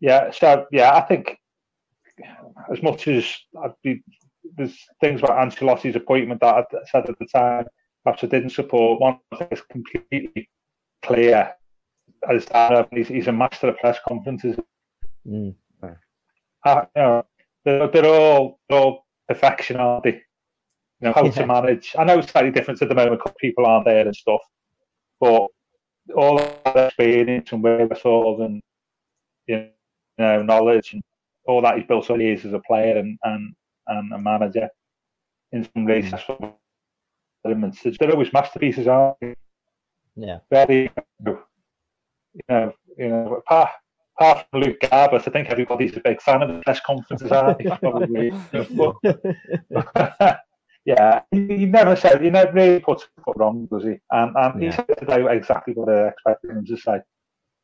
[0.00, 1.38] yeah, so yeah, I think
[2.70, 3.24] as much as
[3.62, 4.02] I'd be,
[4.56, 7.66] there's things about Ancelotti's appointment that I said at the time,
[8.04, 9.00] perhaps I didn't support.
[9.00, 10.48] One thing is completely
[11.02, 11.52] clear
[12.28, 14.56] as that he's, he's a master of press conferences.
[15.26, 15.54] Mm.
[16.64, 17.26] Uh, you know,
[17.64, 20.22] they're, they're all they're all perfection, aren't they?
[21.00, 21.30] You know how yeah.
[21.32, 21.94] to manage.
[21.98, 24.40] I know it's slightly different at the moment because people aren't there and stuff,
[25.20, 25.48] but
[26.16, 28.62] all that experience and wherewithal and
[29.46, 29.68] you
[30.18, 31.02] know knowledge and
[31.46, 33.54] all that he's built over years as a player and and,
[33.86, 34.68] and a manager
[35.52, 36.54] in some ways mm.
[37.44, 37.80] elements.
[37.82, 39.34] They're always masterpieces, aren't they?
[40.16, 40.38] Yeah.
[40.50, 40.90] Very
[42.34, 43.70] you know, you know, apart,
[44.18, 47.58] apart from Luke Garbutt, I think everybody's a big fan of the press conferences, aren't
[47.58, 47.64] they?
[47.80, 48.32] Probably.
[50.84, 53.96] yeah, he, never said, he never really puts foot wrong, does he?
[54.10, 54.70] And, and yeah.
[54.70, 57.00] he said today exactly what I expected him to say.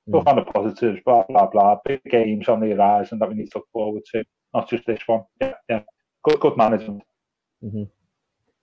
[0.09, 0.29] Stuff mm.
[0.29, 1.77] on the positives, blah, blah, blah.
[1.85, 5.01] Big games on the horizon that we need to look forward to, not just this
[5.07, 5.25] one.
[5.41, 5.83] Yeah, yeah.
[6.23, 7.03] Good, good management.
[7.65, 7.85] Mm-hmm.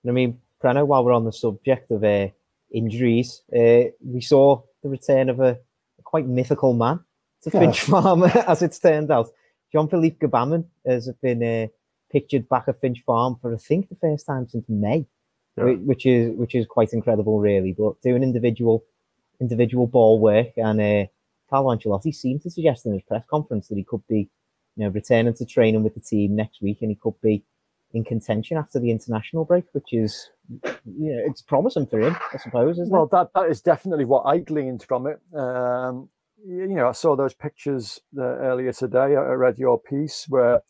[0.10, 2.28] I mean, Preno, while we're on the subject of uh,
[2.72, 5.60] injuries, uh, we saw the return of a,
[6.00, 7.00] a quite mythical man
[7.43, 9.30] to Finch Farm, as it's turned out.
[9.72, 11.67] Jean Philippe Gbamin has been uh,
[12.12, 15.06] pictured back at Finch Farm for I think the first time since May,
[15.58, 15.63] yeah.
[15.63, 17.74] which is which is quite incredible, really.
[17.78, 18.86] But doing individual
[19.39, 21.08] individual ball work, and uh,
[21.50, 24.30] Carlo Ancelotti seemed to suggest in his press conference that he could be,
[24.78, 27.44] you know, returning to training with the team next week, and he could be
[27.94, 30.30] in contention after the international break, which is,
[30.86, 32.78] you know, it's promising for him, I suppose.
[32.88, 33.12] well, it?
[33.12, 35.20] that that is definitely what I gleaned from it.
[35.38, 36.10] Um,
[36.46, 39.16] you know, I saw those pictures uh, earlier today.
[39.16, 40.62] I read your piece where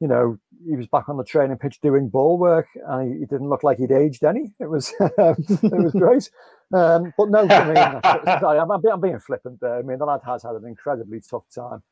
[0.00, 3.26] you know, he was back on the training pitch doing ball work, and he, he
[3.26, 4.52] didn't look like he'd aged any.
[4.58, 6.30] It was it was great.
[6.72, 8.02] Um, but no, I mean,
[8.40, 9.78] sorry, I'm, I'm, being flippant there.
[9.78, 11.82] I mean, the lad has had an incredibly tough time,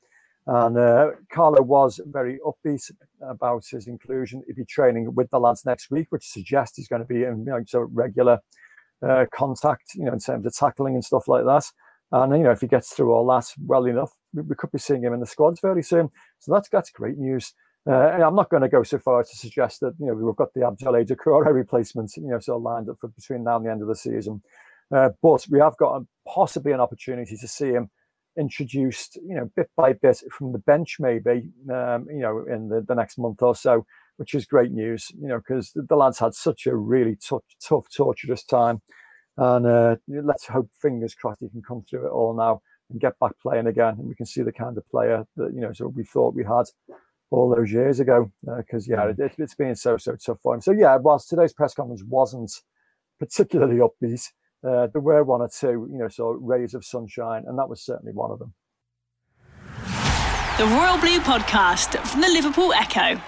[0.48, 4.42] and uh, Carlo was very upbeat about his inclusion.
[4.46, 7.40] He'd be training with the lads next week, which suggests he's going to be in
[7.40, 8.40] you know so regular
[9.06, 11.66] uh, contact, you know, in terms of tackling and stuff like that.
[12.12, 14.78] And you know, if he gets through all that well enough, we, we could be
[14.78, 16.08] seeing him in the squads very soon.
[16.38, 17.52] So that's that's great news.
[17.86, 20.34] Uh, I'm not going to go so far as to suggest that you know we've
[20.34, 23.70] got the Abdoulaye Doucouré replacement, you know, of lined up for between now and the
[23.70, 24.42] end of the season.
[24.90, 27.90] Uh, but we have got a, possibly an opportunity to see him
[28.38, 32.80] introduced, you know, bit by bit from the bench, maybe, um, you know, in the,
[32.86, 33.84] the next month or so,
[34.16, 37.42] which is great news, you know, because the, the lads had such a really tough,
[37.60, 38.80] tough, torturous time.
[39.36, 43.18] And uh, let's hope, fingers crossed, he can come through it all now and get
[43.18, 43.96] back playing again.
[43.98, 46.44] And we can see the kind of player that, you know, so we thought we
[46.44, 46.64] had
[47.30, 50.60] all those years ago because uh, yeah, it, has been so so tough for him.
[50.60, 52.50] So yeah, whilst today's press conference wasn't
[53.18, 54.30] particularly upbeat,
[54.66, 57.82] uh, there were one or two, you know, so rays of sunshine, and that was
[57.82, 58.54] certainly one of them.
[60.58, 63.20] The Royal Blue Podcast from the Liverpool Echo.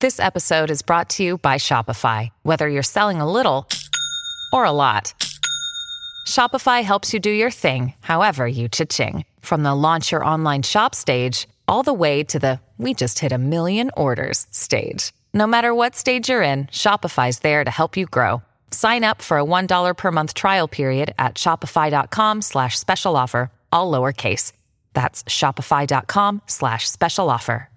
[0.00, 2.30] This episode is brought to you by Shopify.
[2.42, 3.68] Whether you're selling a little
[4.52, 5.14] or a lot,
[6.26, 9.24] Shopify helps you do your thing, however you cha-ching.
[9.40, 13.32] From the launch your online shop stage, all the way to the we just hit
[13.32, 15.12] a million orders stage.
[15.32, 18.42] No matter what stage you're in, Shopify's there to help you grow.
[18.72, 23.92] Sign up for a $1 per month trial period at shopify.com slash special offer, all
[23.92, 24.52] lowercase.
[24.92, 27.68] That's shopify.com slash special offer.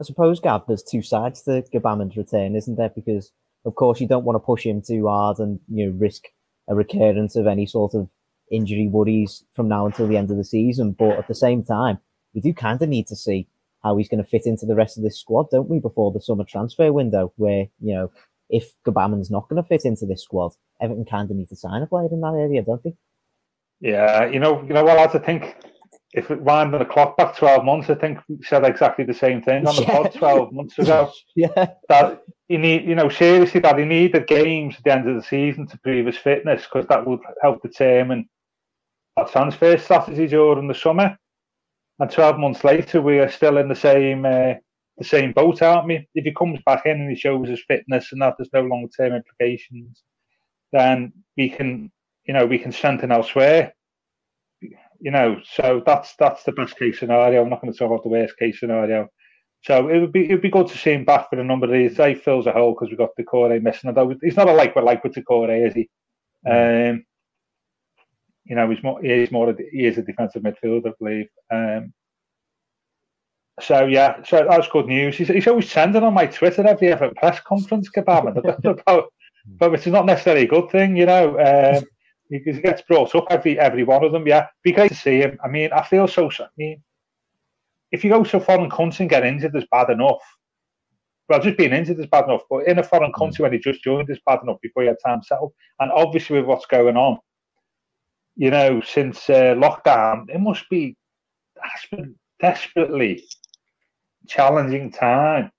[0.00, 2.90] I suppose, Gab, there's two sides to Gbamin's return, isn't there?
[2.92, 3.30] Because,
[3.64, 6.24] of course, you don't want to push him too hard and, you know, risk
[6.68, 8.08] a recurrence of any sort of
[8.50, 10.96] injury worries from now until the end of the season.
[10.98, 11.98] But at the same time,
[12.34, 13.46] we do kind of need to see
[13.84, 16.20] how he's going to fit into the rest of this squad, don't we, before the
[16.20, 18.10] summer transfer window, where, you know,
[18.48, 21.82] if Gbamin's not going to fit into this squad, Everton kind of need to sign
[21.82, 22.94] a player in that area, don't they?
[23.80, 25.56] Yeah, you know, you know what, lads, I think
[26.14, 29.42] if it winded the clock back 12 months, I think we said exactly the same
[29.42, 30.02] thing on the yeah.
[30.02, 31.12] pod 12 months ago.
[31.36, 31.66] yeah.
[31.88, 35.22] That you need, you know, seriously, that he needed games at the end of the
[35.22, 38.28] season to prove his fitness because that would help determine
[39.16, 41.18] our transfer strategy during the summer.
[42.00, 44.54] And 12 months later, we are still in the same uh,
[44.98, 46.08] the same boat, aren't we?
[46.14, 48.88] If he comes back in and he shows his fitness and that there's no long
[48.96, 50.02] term implications,
[50.72, 51.90] then we can,
[52.26, 53.74] you know, we can strengthen elsewhere.
[54.60, 57.42] You know, so that's that's the best case scenario.
[57.42, 59.08] I'm not going to talk about the worst case scenario.
[59.62, 61.66] So it would be it would be good to see him back for a number
[61.66, 61.96] of these.
[61.96, 63.88] He fills a hole because we've got Doucouré missing.
[63.88, 65.88] Although he's not a like with like with Doucouré, is he?
[66.48, 67.04] Um,
[68.44, 71.28] you know, he's more he is more he is a defensive midfielder, I believe.
[71.50, 71.92] Um,
[73.60, 75.16] so yeah, so that's good news.
[75.16, 78.38] He's, he's always sending on my Twitter every ever press conference, Gbamin.
[78.38, 79.12] I don't know about,
[79.46, 81.38] but which is not necessarily a good thing, you know.
[81.38, 81.84] Um,
[82.28, 84.26] he, he gets brought up every every one of them.
[84.26, 85.38] Yeah, be great to see him.
[85.42, 86.30] I mean, I feel so.
[86.40, 86.82] I mean,
[87.92, 90.22] if you go to a foreign country and get injured, is bad enough.
[91.28, 93.82] Well, just being injured is bad enough, but in a foreign country when he just
[93.82, 95.52] joined is bad enough before you had time settled.
[95.80, 97.18] And obviously, with what's going on,
[98.36, 100.96] you know, since uh, lockdown, it must be
[102.40, 103.24] desperately
[104.26, 105.50] challenging time.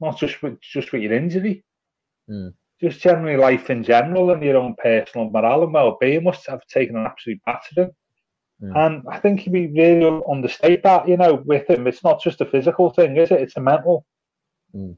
[0.00, 1.64] Not just with just with your injury,
[2.30, 2.54] Mm.
[2.80, 6.96] just generally life in general and your own personal morale and well-being must have taken
[6.96, 7.90] an absolute battering.
[8.62, 8.76] Mm.
[8.76, 11.86] And I think we really understate that, you know, with him.
[11.88, 13.40] It's not just a physical thing, is it?
[13.40, 14.06] It's a mental.
[14.74, 14.96] Mm.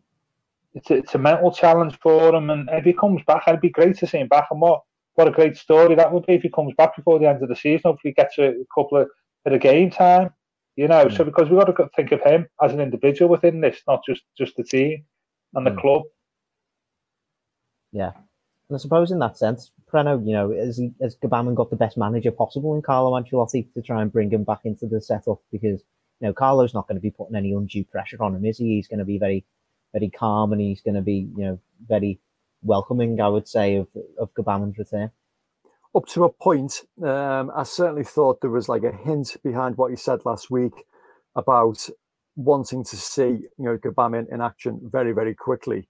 [0.75, 3.71] It's a, it's a mental challenge for him, and if he comes back, it'd be
[3.71, 4.49] great to see him back.
[4.51, 4.83] And what
[5.15, 7.49] what a great story that would be if he comes back before the end of
[7.49, 7.83] the season.
[7.85, 9.09] Hopefully, he gets a, a couple of
[9.45, 10.31] bit of game time,
[10.77, 11.09] you know.
[11.09, 14.23] So because we've got to think of him as an individual within this, not just
[14.37, 15.05] just the team
[15.55, 15.81] and the Mm.
[15.81, 16.03] club.
[17.93, 18.13] Yeah.
[18.69, 21.77] And I suppose in that sense, Preno, you know, has, he, has Gbamin got the
[21.77, 25.41] best manager possible in Carlo Ancelotti to try and bring him back into the setup?
[25.53, 25.83] Because,
[26.21, 28.77] you know, Carlo's not going to be putting any undue pressure on him, is he?
[28.77, 29.45] He's going to be very,
[29.93, 32.19] very calm and he's going to be, you know, very
[32.65, 33.89] welcoming, I would say, of,
[34.19, 35.11] of Gbamin's return.
[35.97, 39.91] up to a point, um, I certainly thought there was like a hint behind what
[39.91, 40.85] he said last week
[41.37, 41.89] about
[42.37, 43.23] wanting to see
[43.59, 45.89] you know Gbamin in action very very quickly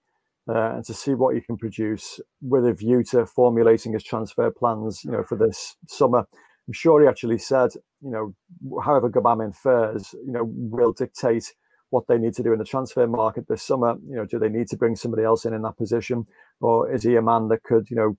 [0.49, 4.51] uh, and to see what he can produce with a view to formulating his transfer
[4.51, 6.27] plans you know for this summer.
[6.68, 7.72] I'm sure he actually said
[8.03, 8.35] you know
[8.83, 11.55] however Gbamin fares you know will dictate
[11.95, 13.95] what they need to do in the transfer market this summer.
[14.07, 16.26] You know, do they need to bring somebody else in in that position,
[16.61, 18.16] or is he a man that could you know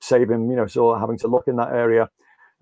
[0.00, 2.08] save him, you know, so having to look in that area.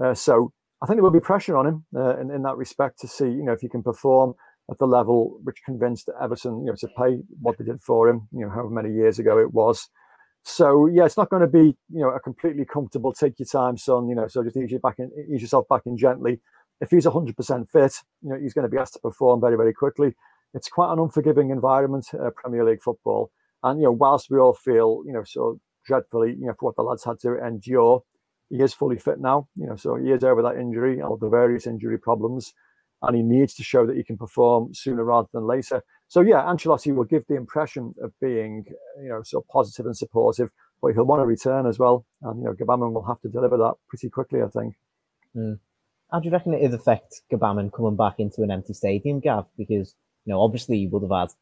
[0.02, 0.52] Uh, so
[0.82, 3.26] I think there will be pressure on him uh, in, in that respect to see,
[3.26, 4.34] you know, if he can perform
[4.70, 8.28] at the level which convinced Everton, you know, to pay what they did for him,
[8.32, 9.88] you know, however many years ago it was.
[10.44, 13.76] So yeah, it's not going to be, you know, a completely comfortable take your time,
[13.76, 14.08] son.
[14.08, 16.40] You know, so just ease you back in, ease yourself back in gently.
[16.82, 19.72] If he's 100% fit, you know, he's going to be asked to perform very, very
[19.72, 20.14] quickly.
[20.52, 23.30] It's quite an unforgiving environment, uh, Premier League football.
[23.62, 26.76] And you know, whilst we all feel, you know, so dreadfully, you know, for what
[26.76, 28.02] the lads had to endure.
[28.50, 31.28] He is fully fit now, you know, so he is over that injury or the
[31.28, 32.52] various injury problems,
[33.00, 35.82] and he needs to show that he can perform sooner rather than later.
[36.08, 38.66] So yeah, Ancelotti will give the impression of being,
[39.02, 40.50] you know, so positive and supportive,
[40.82, 43.56] but he'll want to return as well, and you know, Gbamin will have to deliver
[43.56, 44.74] that pretty quickly, I think.
[46.12, 49.46] How do you reckon it'd affect Gbamin coming back into an empty stadium, Gav?
[49.56, 49.94] Because,
[50.26, 51.34] you know, obviously he would have had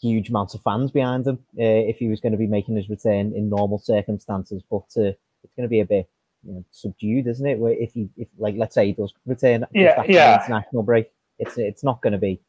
[0.00, 2.88] huge amounts of fans behind him uh, if he was going to be making his
[2.88, 4.62] return in normal circumstances.
[4.70, 5.12] But uh,
[5.42, 6.08] it's going to be a bit
[6.44, 7.58] you know, subdued, isn't it?
[7.58, 10.36] Where if he, if like, let's say he does return Yeah, after yeah.
[10.36, 12.40] the international break, it's it's not going to be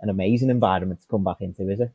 [0.00, 1.92] an amazing environment to come back into, is it?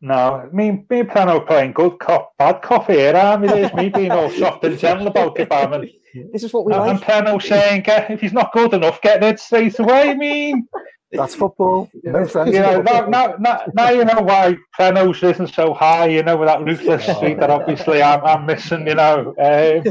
[0.00, 3.48] No, me, me and Preno are playing good cop, bad cop here, aren't we?
[3.48, 5.90] There's me being all soft and gentle about Gbamin.
[6.32, 6.90] This is what we And, like.
[6.90, 10.10] and Preno saying, "Get- if he's not good enough, get rid straight away.
[10.10, 10.68] I mean,
[11.12, 11.88] That's football.
[12.02, 12.52] No friends.
[12.54, 16.36] you know, now, now, now, now you know why Preno's risen so high, you know,
[16.36, 19.34] with that ruthless streak that obviously I'm, I'm missing, you know.
[19.40, 19.82] Um,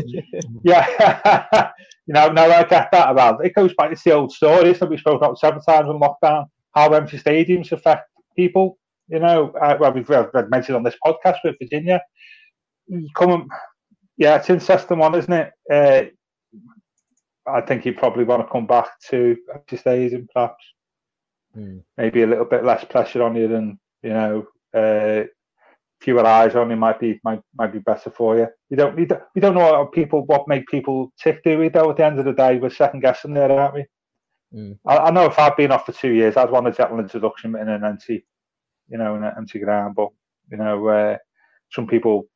[0.63, 1.69] yeah,
[2.07, 4.89] you know, now I get that about it goes back to the old stories that
[4.89, 9.77] we spoke about several times in lockdown, how empty stadiums affect people, you know, uh,
[9.79, 12.01] well, we've, we've mentioned on this podcast with Virginia.
[12.87, 13.49] You come and,
[14.17, 15.51] yeah, it's interesting one, isn't it?
[15.71, 16.03] Uh,
[17.47, 20.63] I think you probably want to come back to empty stadium, perhaps
[21.55, 21.77] Hmm.
[21.97, 25.23] maybe a little bit less pressure on you than you know uh,
[26.01, 28.47] fewer eyes on you might be might might be better for you.
[28.69, 31.69] You don't you don't, we don't know what people what make people tick, do we?
[31.69, 33.85] Though at the end of the day, we're second guessing there, aren't we?
[34.53, 34.77] Mm.
[34.85, 37.55] I, I know if I've been off for two years, I'd want a gentle introduction
[37.55, 38.25] in an empty,
[38.89, 39.95] you know, in an empty ground.
[39.95, 40.09] But
[40.51, 41.17] you know, uh,
[41.71, 42.27] some people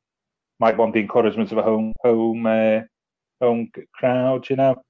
[0.59, 2.81] might want the encouragement of a home home uh,
[3.41, 4.49] home crowd.
[4.49, 4.83] You know,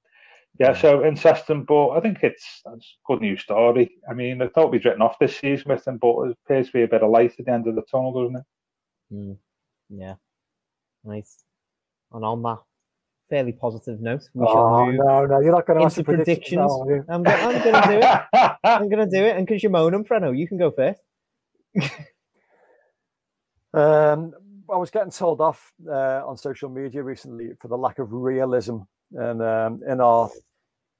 [0.58, 0.74] yeah.
[0.74, 3.90] So in interesting, but I think it's, it's a good news story.
[4.08, 6.72] I mean, I thought we'd written off this season with them, but it appears to
[6.72, 9.14] be a bit of light at the end of the tunnel, doesn't it?
[9.14, 9.36] Mm.
[9.90, 10.14] Yeah.
[11.04, 11.38] Nice.
[12.12, 12.58] And on that
[13.30, 16.60] fairly positive note, we shall Oh, move no, no, you're not going to into predictions.
[16.72, 17.04] are you?
[17.08, 18.52] I'm, go- I'm going to do it.
[18.64, 19.36] I'm going to do it.
[19.36, 21.00] And because you're moaning, Preno, you can go first.
[23.72, 24.32] Um,
[24.72, 28.78] I was getting told off uh, on social media recently for the lack of realism
[29.12, 30.30] and um, in our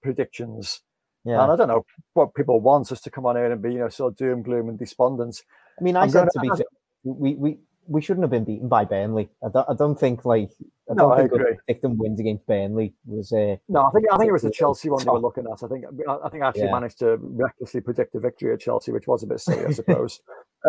[0.03, 0.81] predictions.
[1.25, 1.43] Yeah.
[1.43, 3.79] And I don't know what people want us to come on here and be, you
[3.79, 5.43] know, sort of doom, gloom, and despondent.
[5.79, 6.65] I mean, I I'm said gonna- be
[7.05, 9.29] we, we we shouldn't have been beaten by Burnley.
[9.45, 10.51] I don't, I don't think like
[10.91, 11.57] I No, don't I think agree.
[11.67, 14.89] predicting wins against Burnley was uh, No, I think I think it was the Chelsea
[14.91, 15.63] one they were looking at.
[15.63, 16.73] I think I think I actually Yeah.
[16.73, 20.21] managed to recklessly predict a victory at Chelsea, which was a bit silly, I suppose.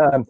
[0.02, 0.26] um,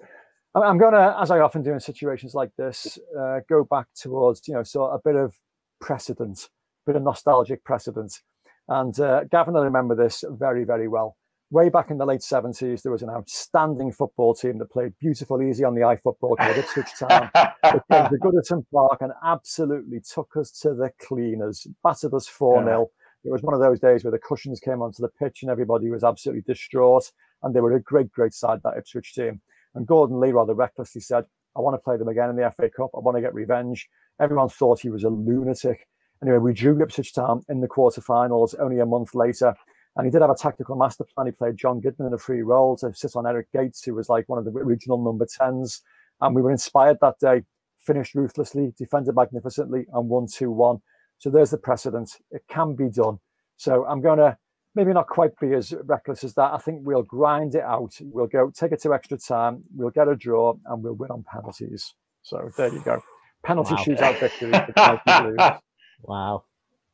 [0.53, 4.47] I'm going to, as I often do in situations like this, uh, go back towards
[4.47, 5.33] you know sort of a bit of
[5.79, 6.49] precedent,
[6.85, 8.19] a bit of nostalgic precedent.
[8.67, 11.15] And uh, Gavin, I remember this very very well.
[11.51, 15.41] Way back in the late 70s, there was an outstanding football team that played beautiful,
[15.41, 17.29] easy on the eye football called Ipswich Town.
[17.33, 22.63] They came to Goodison Park and absolutely took us to the cleaners, battered us 4
[22.63, 22.89] 0.
[23.25, 25.89] It was one of those days where the cushions came onto the pitch and everybody
[25.89, 27.11] was absolutely distraught.
[27.43, 29.41] And they were a great, great side, that Ipswich team.
[29.75, 32.69] And Gordon Lee rather recklessly said, I want to play them again in the FA
[32.69, 32.91] Cup.
[32.95, 33.89] I want to get revenge.
[34.19, 35.87] Everyone thought he was a lunatic.
[36.21, 39.53] Anyway, we drew Ipswich Town in the quarterfinals only a month later.
[39.95, 41.27] And he did have a tactical master plan.
[41.27, 44.07] He played John Goodman in a free role to sit on Eric Gates, who was
[44.07, 45.81] like one of the original number 10s.
[46.21, 47.43] And we were inspired that day,
[47.79, 50.81] finished ruthlessly, defended magnificently, and won 2 1.
[51.17, 52.17] So there's the precedent.
[52.31, 53.19] It can be done.
[53.57, 54.37] So I'm going to
[54.75, 56.53] maybe not quite be as reckless as that.
[56.53, 57.93] I think we'll grind it out.
[58.01, 59.63] We'll go take it to extra time.
[59.75, 61.93] We'll get a draw and we'll win on penalties.
[62.23, 63.01] So there you go.
[63.43, 63.83] Penalty Wow.
[63.83, 64.51] shootout victory.
[64.51, 65.51] for Chelsea Blues.
[66.03, 66.43] wow.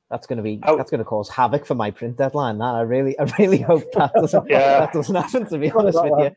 [0.10, 0.78] That's gonna be Oh.
[0.78, 2.60] that's gonna cause havoc for my print deadline.
[2.60, 4.80] That I really I really hope that doesn't Yeah.
[4.80, 5.46] that doesn't happen.
[5.48, 6.32] To be honest with you,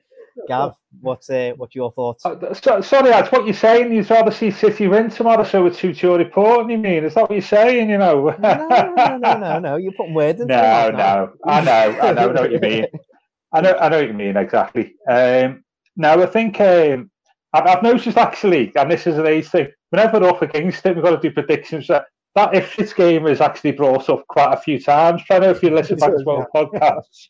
[0.49, 2.25] Gav, what's uh, what's your thoughts?
[2.25, 3.93] Uh, so, sorry, that's what you're saying.
[3.93, 6.71] You'd rather see City win tomorrow, so it suits your report.
[6.71, 7.05] You mean?
[7.05, 7.91] Is that what you're saying?
[7.91, 8.35] You know?
[8.39, 9.77] no, no, no, no, no.
[9.77, 11.33] You're putting words into no, no.
[11.45, 12.87] I know, I know, I know what you mean.
[13.53, 14.95] I know, I know what you mean exactly.
[15.09, 15.65] Um,
[15.97, 17.11] no, I think um,
[17.53, 19.69] I've, I've noticed actually, and this is an age thing.
[19.91, 21.89] Whenever we're up against it, we've got to do predictions.
[21.89, 22.05] That
[22.35, 25.23] that Ipswich game is actually brought up quite a few times.
[25.31, 27.29] I don't know if you listen back to our podcasts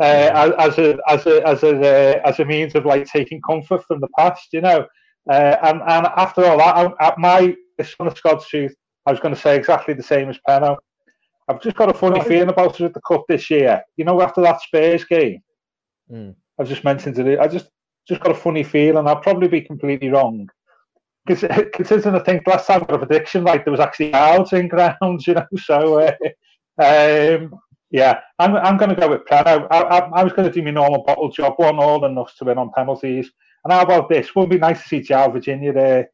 [0.00, 3.40] uh, as, as a as a as a uh, as a means of like taking
[3.42, 4.86] comfort from the past, you know.
[5.30, 8.74] Uh, and and after all that, I, I, my this one of God's truth,
[9.06, 10.76] I was going to say exactly the same as Preno.
[11.48, 13.82] I've just got a funny feeling about us with the cup this year.
[13.96, 15.40] You know, after that Spurs game,
[16.10, 16.34] Mm.
[16.58, 17.38] I just mentioned it.
[17.38, 17.68] I just
[18.06, 19.06] just got a funny feeling.
[19.06, 20.48] I'll probably be completely wrong.
[21.28, 24.52] Because considering I think last time I got a prediction, like there was actually crowds
[24.54, 25.46] in grounds, you know.
[25.58, 26.12] So uh,
[26.82, 27.60] um,
[27.90, 29.66] yeah, I'm I'm going to go with Preno.
[29.70, 32.34] I, I, I was going to do my normal bottle job, one all and us
[32.38, 33.30] to win on penalties.
[33.64, 34.34] And how about this?
[34.34, 36.10] Wouldn't it be nice to see João Virginia there?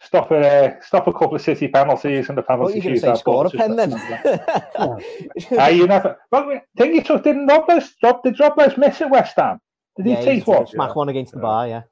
[0.00, 2.94] Stop a uh, stop a couple of City penalties and the What penalty you going
[2.94, 3.08] to say?
[3.08, 3.18] shootout.
[3.18, 3.92] Score a pen then?
[5.58, 6.18] Ah, you never.
[6.30, 9.60] Well, think you took didn't Robles drop did Robles miss at West Ham?
[9.96, 10.66] Did he yeah, take he's one?
[10.66, 11.68] smack one against the bar.
[11.68, 11.82] Yeah.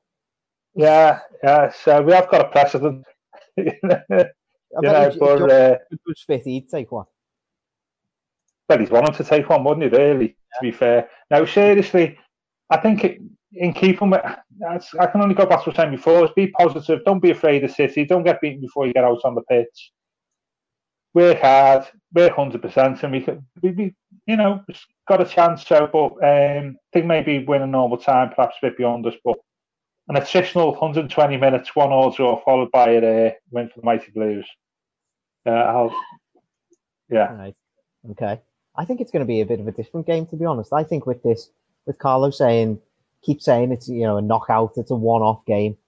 [0.75, 1.71] Yeah, yeah.
[1.71, 3.05] So we have got a precedent.
[3.57, 7.07] you know, bet if- if but John uh, was fit, he'd take one.
[8.69, 9.99] well, he's wanted to take one, wouldn't he?
[9.99, 11.09] Really, to be fair.
[11.31, 12.19] Now, seriously,
[12.71, 13.21] I think it,
[13.53, 16.47] in keeping with, I can only go back to what I said before: is be
[16.49, 17.05] positive.
[17.05, 18.07] Don't be afraid of City.
[18.07, 19.93] Don't get beaten before you get out on the pitch.
[21.13, 21.85] Work hard.
[22.15, 23.95] Work hundred percent, and we could, we, we,
[24.27, 24.65] you know,
[25.07, 25.67] got a chance.
[25.67, 29.15] So, but um, I think maybe win a normal time, perhaps a bit beyond us,
[29.23, 29.37] but.
[30.13, 34.11] An attritional 120 minutes, one all draw, followed by a uh, win for the Mighty
[34.13, 34.47] Blues.
[35.47, 35.89] Uh,
[37.11, 37.33] yeah.
[37.33, 37.55] Right.
[38.11, 38.39] Okay.
[38.77, 40.71] I think it's going to be a bit of a different game, to be honest.
[40.71, 41.49] I think with this,
[41.87, 42.79] with Carlo saying,
[43.23, 45.79] keep saying it's you know a knockout, it's a one-off game.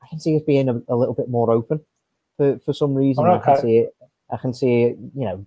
[0.00, 1.80] I can see it being a, a little bit more open
[2.36, 3.26] for for some reason.
[3.26, 3.96] I can see it.
[4.30, 4.98] I can see it.
[5.16, 5.44] You know,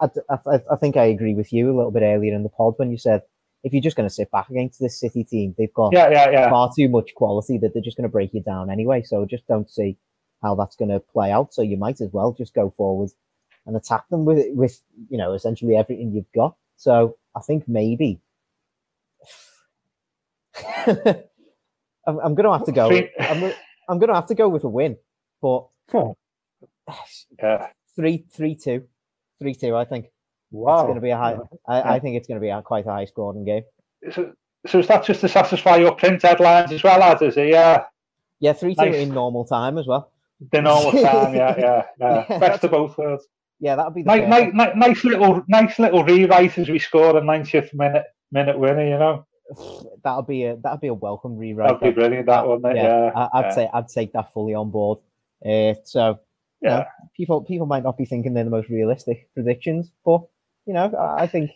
[0.00, 2.74] I, I, I think I agree with you a little bit earlier in the pod
[2.78, 3.20] when you said
[3.66, 6.30] if you're just going to sit back against this City team, they've got Yeah, yeah,
[6.30, 6.48] yeah.
[6.50, 9.02] far too much quality that they're just going to break you down anyway.
[9.02, 9.96] So just don't see
[10.40, 11.52] how that's going to play out.
[11.52, 13.10] So you might as well just go forward
[13.66, 16.54] and attack them with with you know essentially everything you've got.
[16.76, 18.20] So I think maybe
[20.86, 21.24] I'm,
[22.06, 22.88] I'm going to have to go.
[23.18, 23.52] I'm,
[23.88, 24.96] I'm going to have to go with a win,
[25.42, 25.66] but
[27.42, 27.66] Yeah.
[27.96, 28.84] three three two,
[29.40, 29.74] three two.
[29.74, 30.06] I think
[30.64, 30.78] Wow.
[30.80, 31.36] it's going to be a high.
[31.68, 33.62] I, I think it's going to be a, quite a high scoring game.
[34.12, 34.32] So,
[34.66, 37.22] so is that just to satisfy your print deadlines as well, lads?
[37.22, 37.48] Is it?
[37.48, 37.84] Yeah.
[38.40, 38.96] Yeah, three two Nice.
[38.96, 40.12] in normal time as well.
[40.52, 42.24] The normal time, yeah, yeah, yeah.
[42.28, 43.26] Yeah, Best of both worlds.
[43.60, 47.16] Yeah, that'll be the Nice, perfect- nice, nice little, nice little rewrite as we score
[47.16, 48.84] a 90th minute minute winner.
[48.84, 49.26] You know,
[50.04, 51.68] that'll be a that'll be a welcome rewrite.
[51.80, 52.26] that'd be brilliant.
[52.26, 52.82] That wouldn't it?
[52.82, 53.50] Yeah, I, I'd yeah.
[53.54, 54.98] say I'd take that fully on board.
[55.44, 56.20] Uh, so
[56.60, 56.84] you know, Yeah.
[57.16, 60.20] people people might not be thinking they're the most realistic predictions, but
[60.66, 61.52] you know, I, think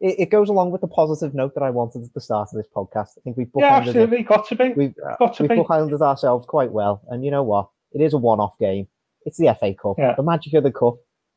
[0.00, 2.56] it, it goes along with the positive note that I wanted at the start of
[2.56, 3.10] this podcast.
[3.16, 3.88] I think we've yeah, bookended it.
[3.88, 4.22] absolutely.
[4.22, 4.68] Got to be.
[4.76, 5.56] We've Got to we've be.
[5.56, 7.68] bookended ourselves quite well, and you know what?
[7.92, 8.86] It is a one-off game.
[9.24, 10.14] It's the FA Cup, Yeah.
[10.16, 10.96] the magic of the cup,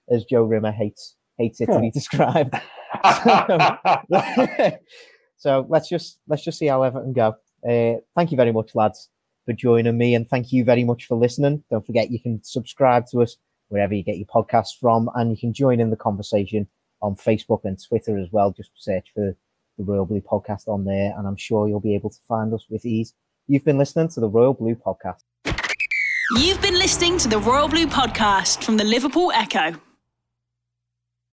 [0.09, 2.55] as Joe Rimmer hates hates it to be described.
[5.37, 7.35] so let's just let's just see how Everton go.
[7.67, 9.09] Uh, thank you very much, lads,
[9.45, 11.63] for joining me, and thank you very much for listening.
[11.69, 13.37] Don't forget you can subscribe to us
[13.69, 16.67] wherever you get your podcasts from, and you can join in the conversation
[17.01, 18.51] on Facebook and Twitter as well.
[18.51, 19.35] Just search for
[19.77, 22.65] the Royal Blue Podcast on there, and I'm sure you'll be able to find us
[22.69, 23.13] with ease.
[23.47, 25.23] You've been listening to the Royal Blue Podcast.
[26.37, 29.75] You've been listening to the Royal Blue Podcast from the Liverpool Echo.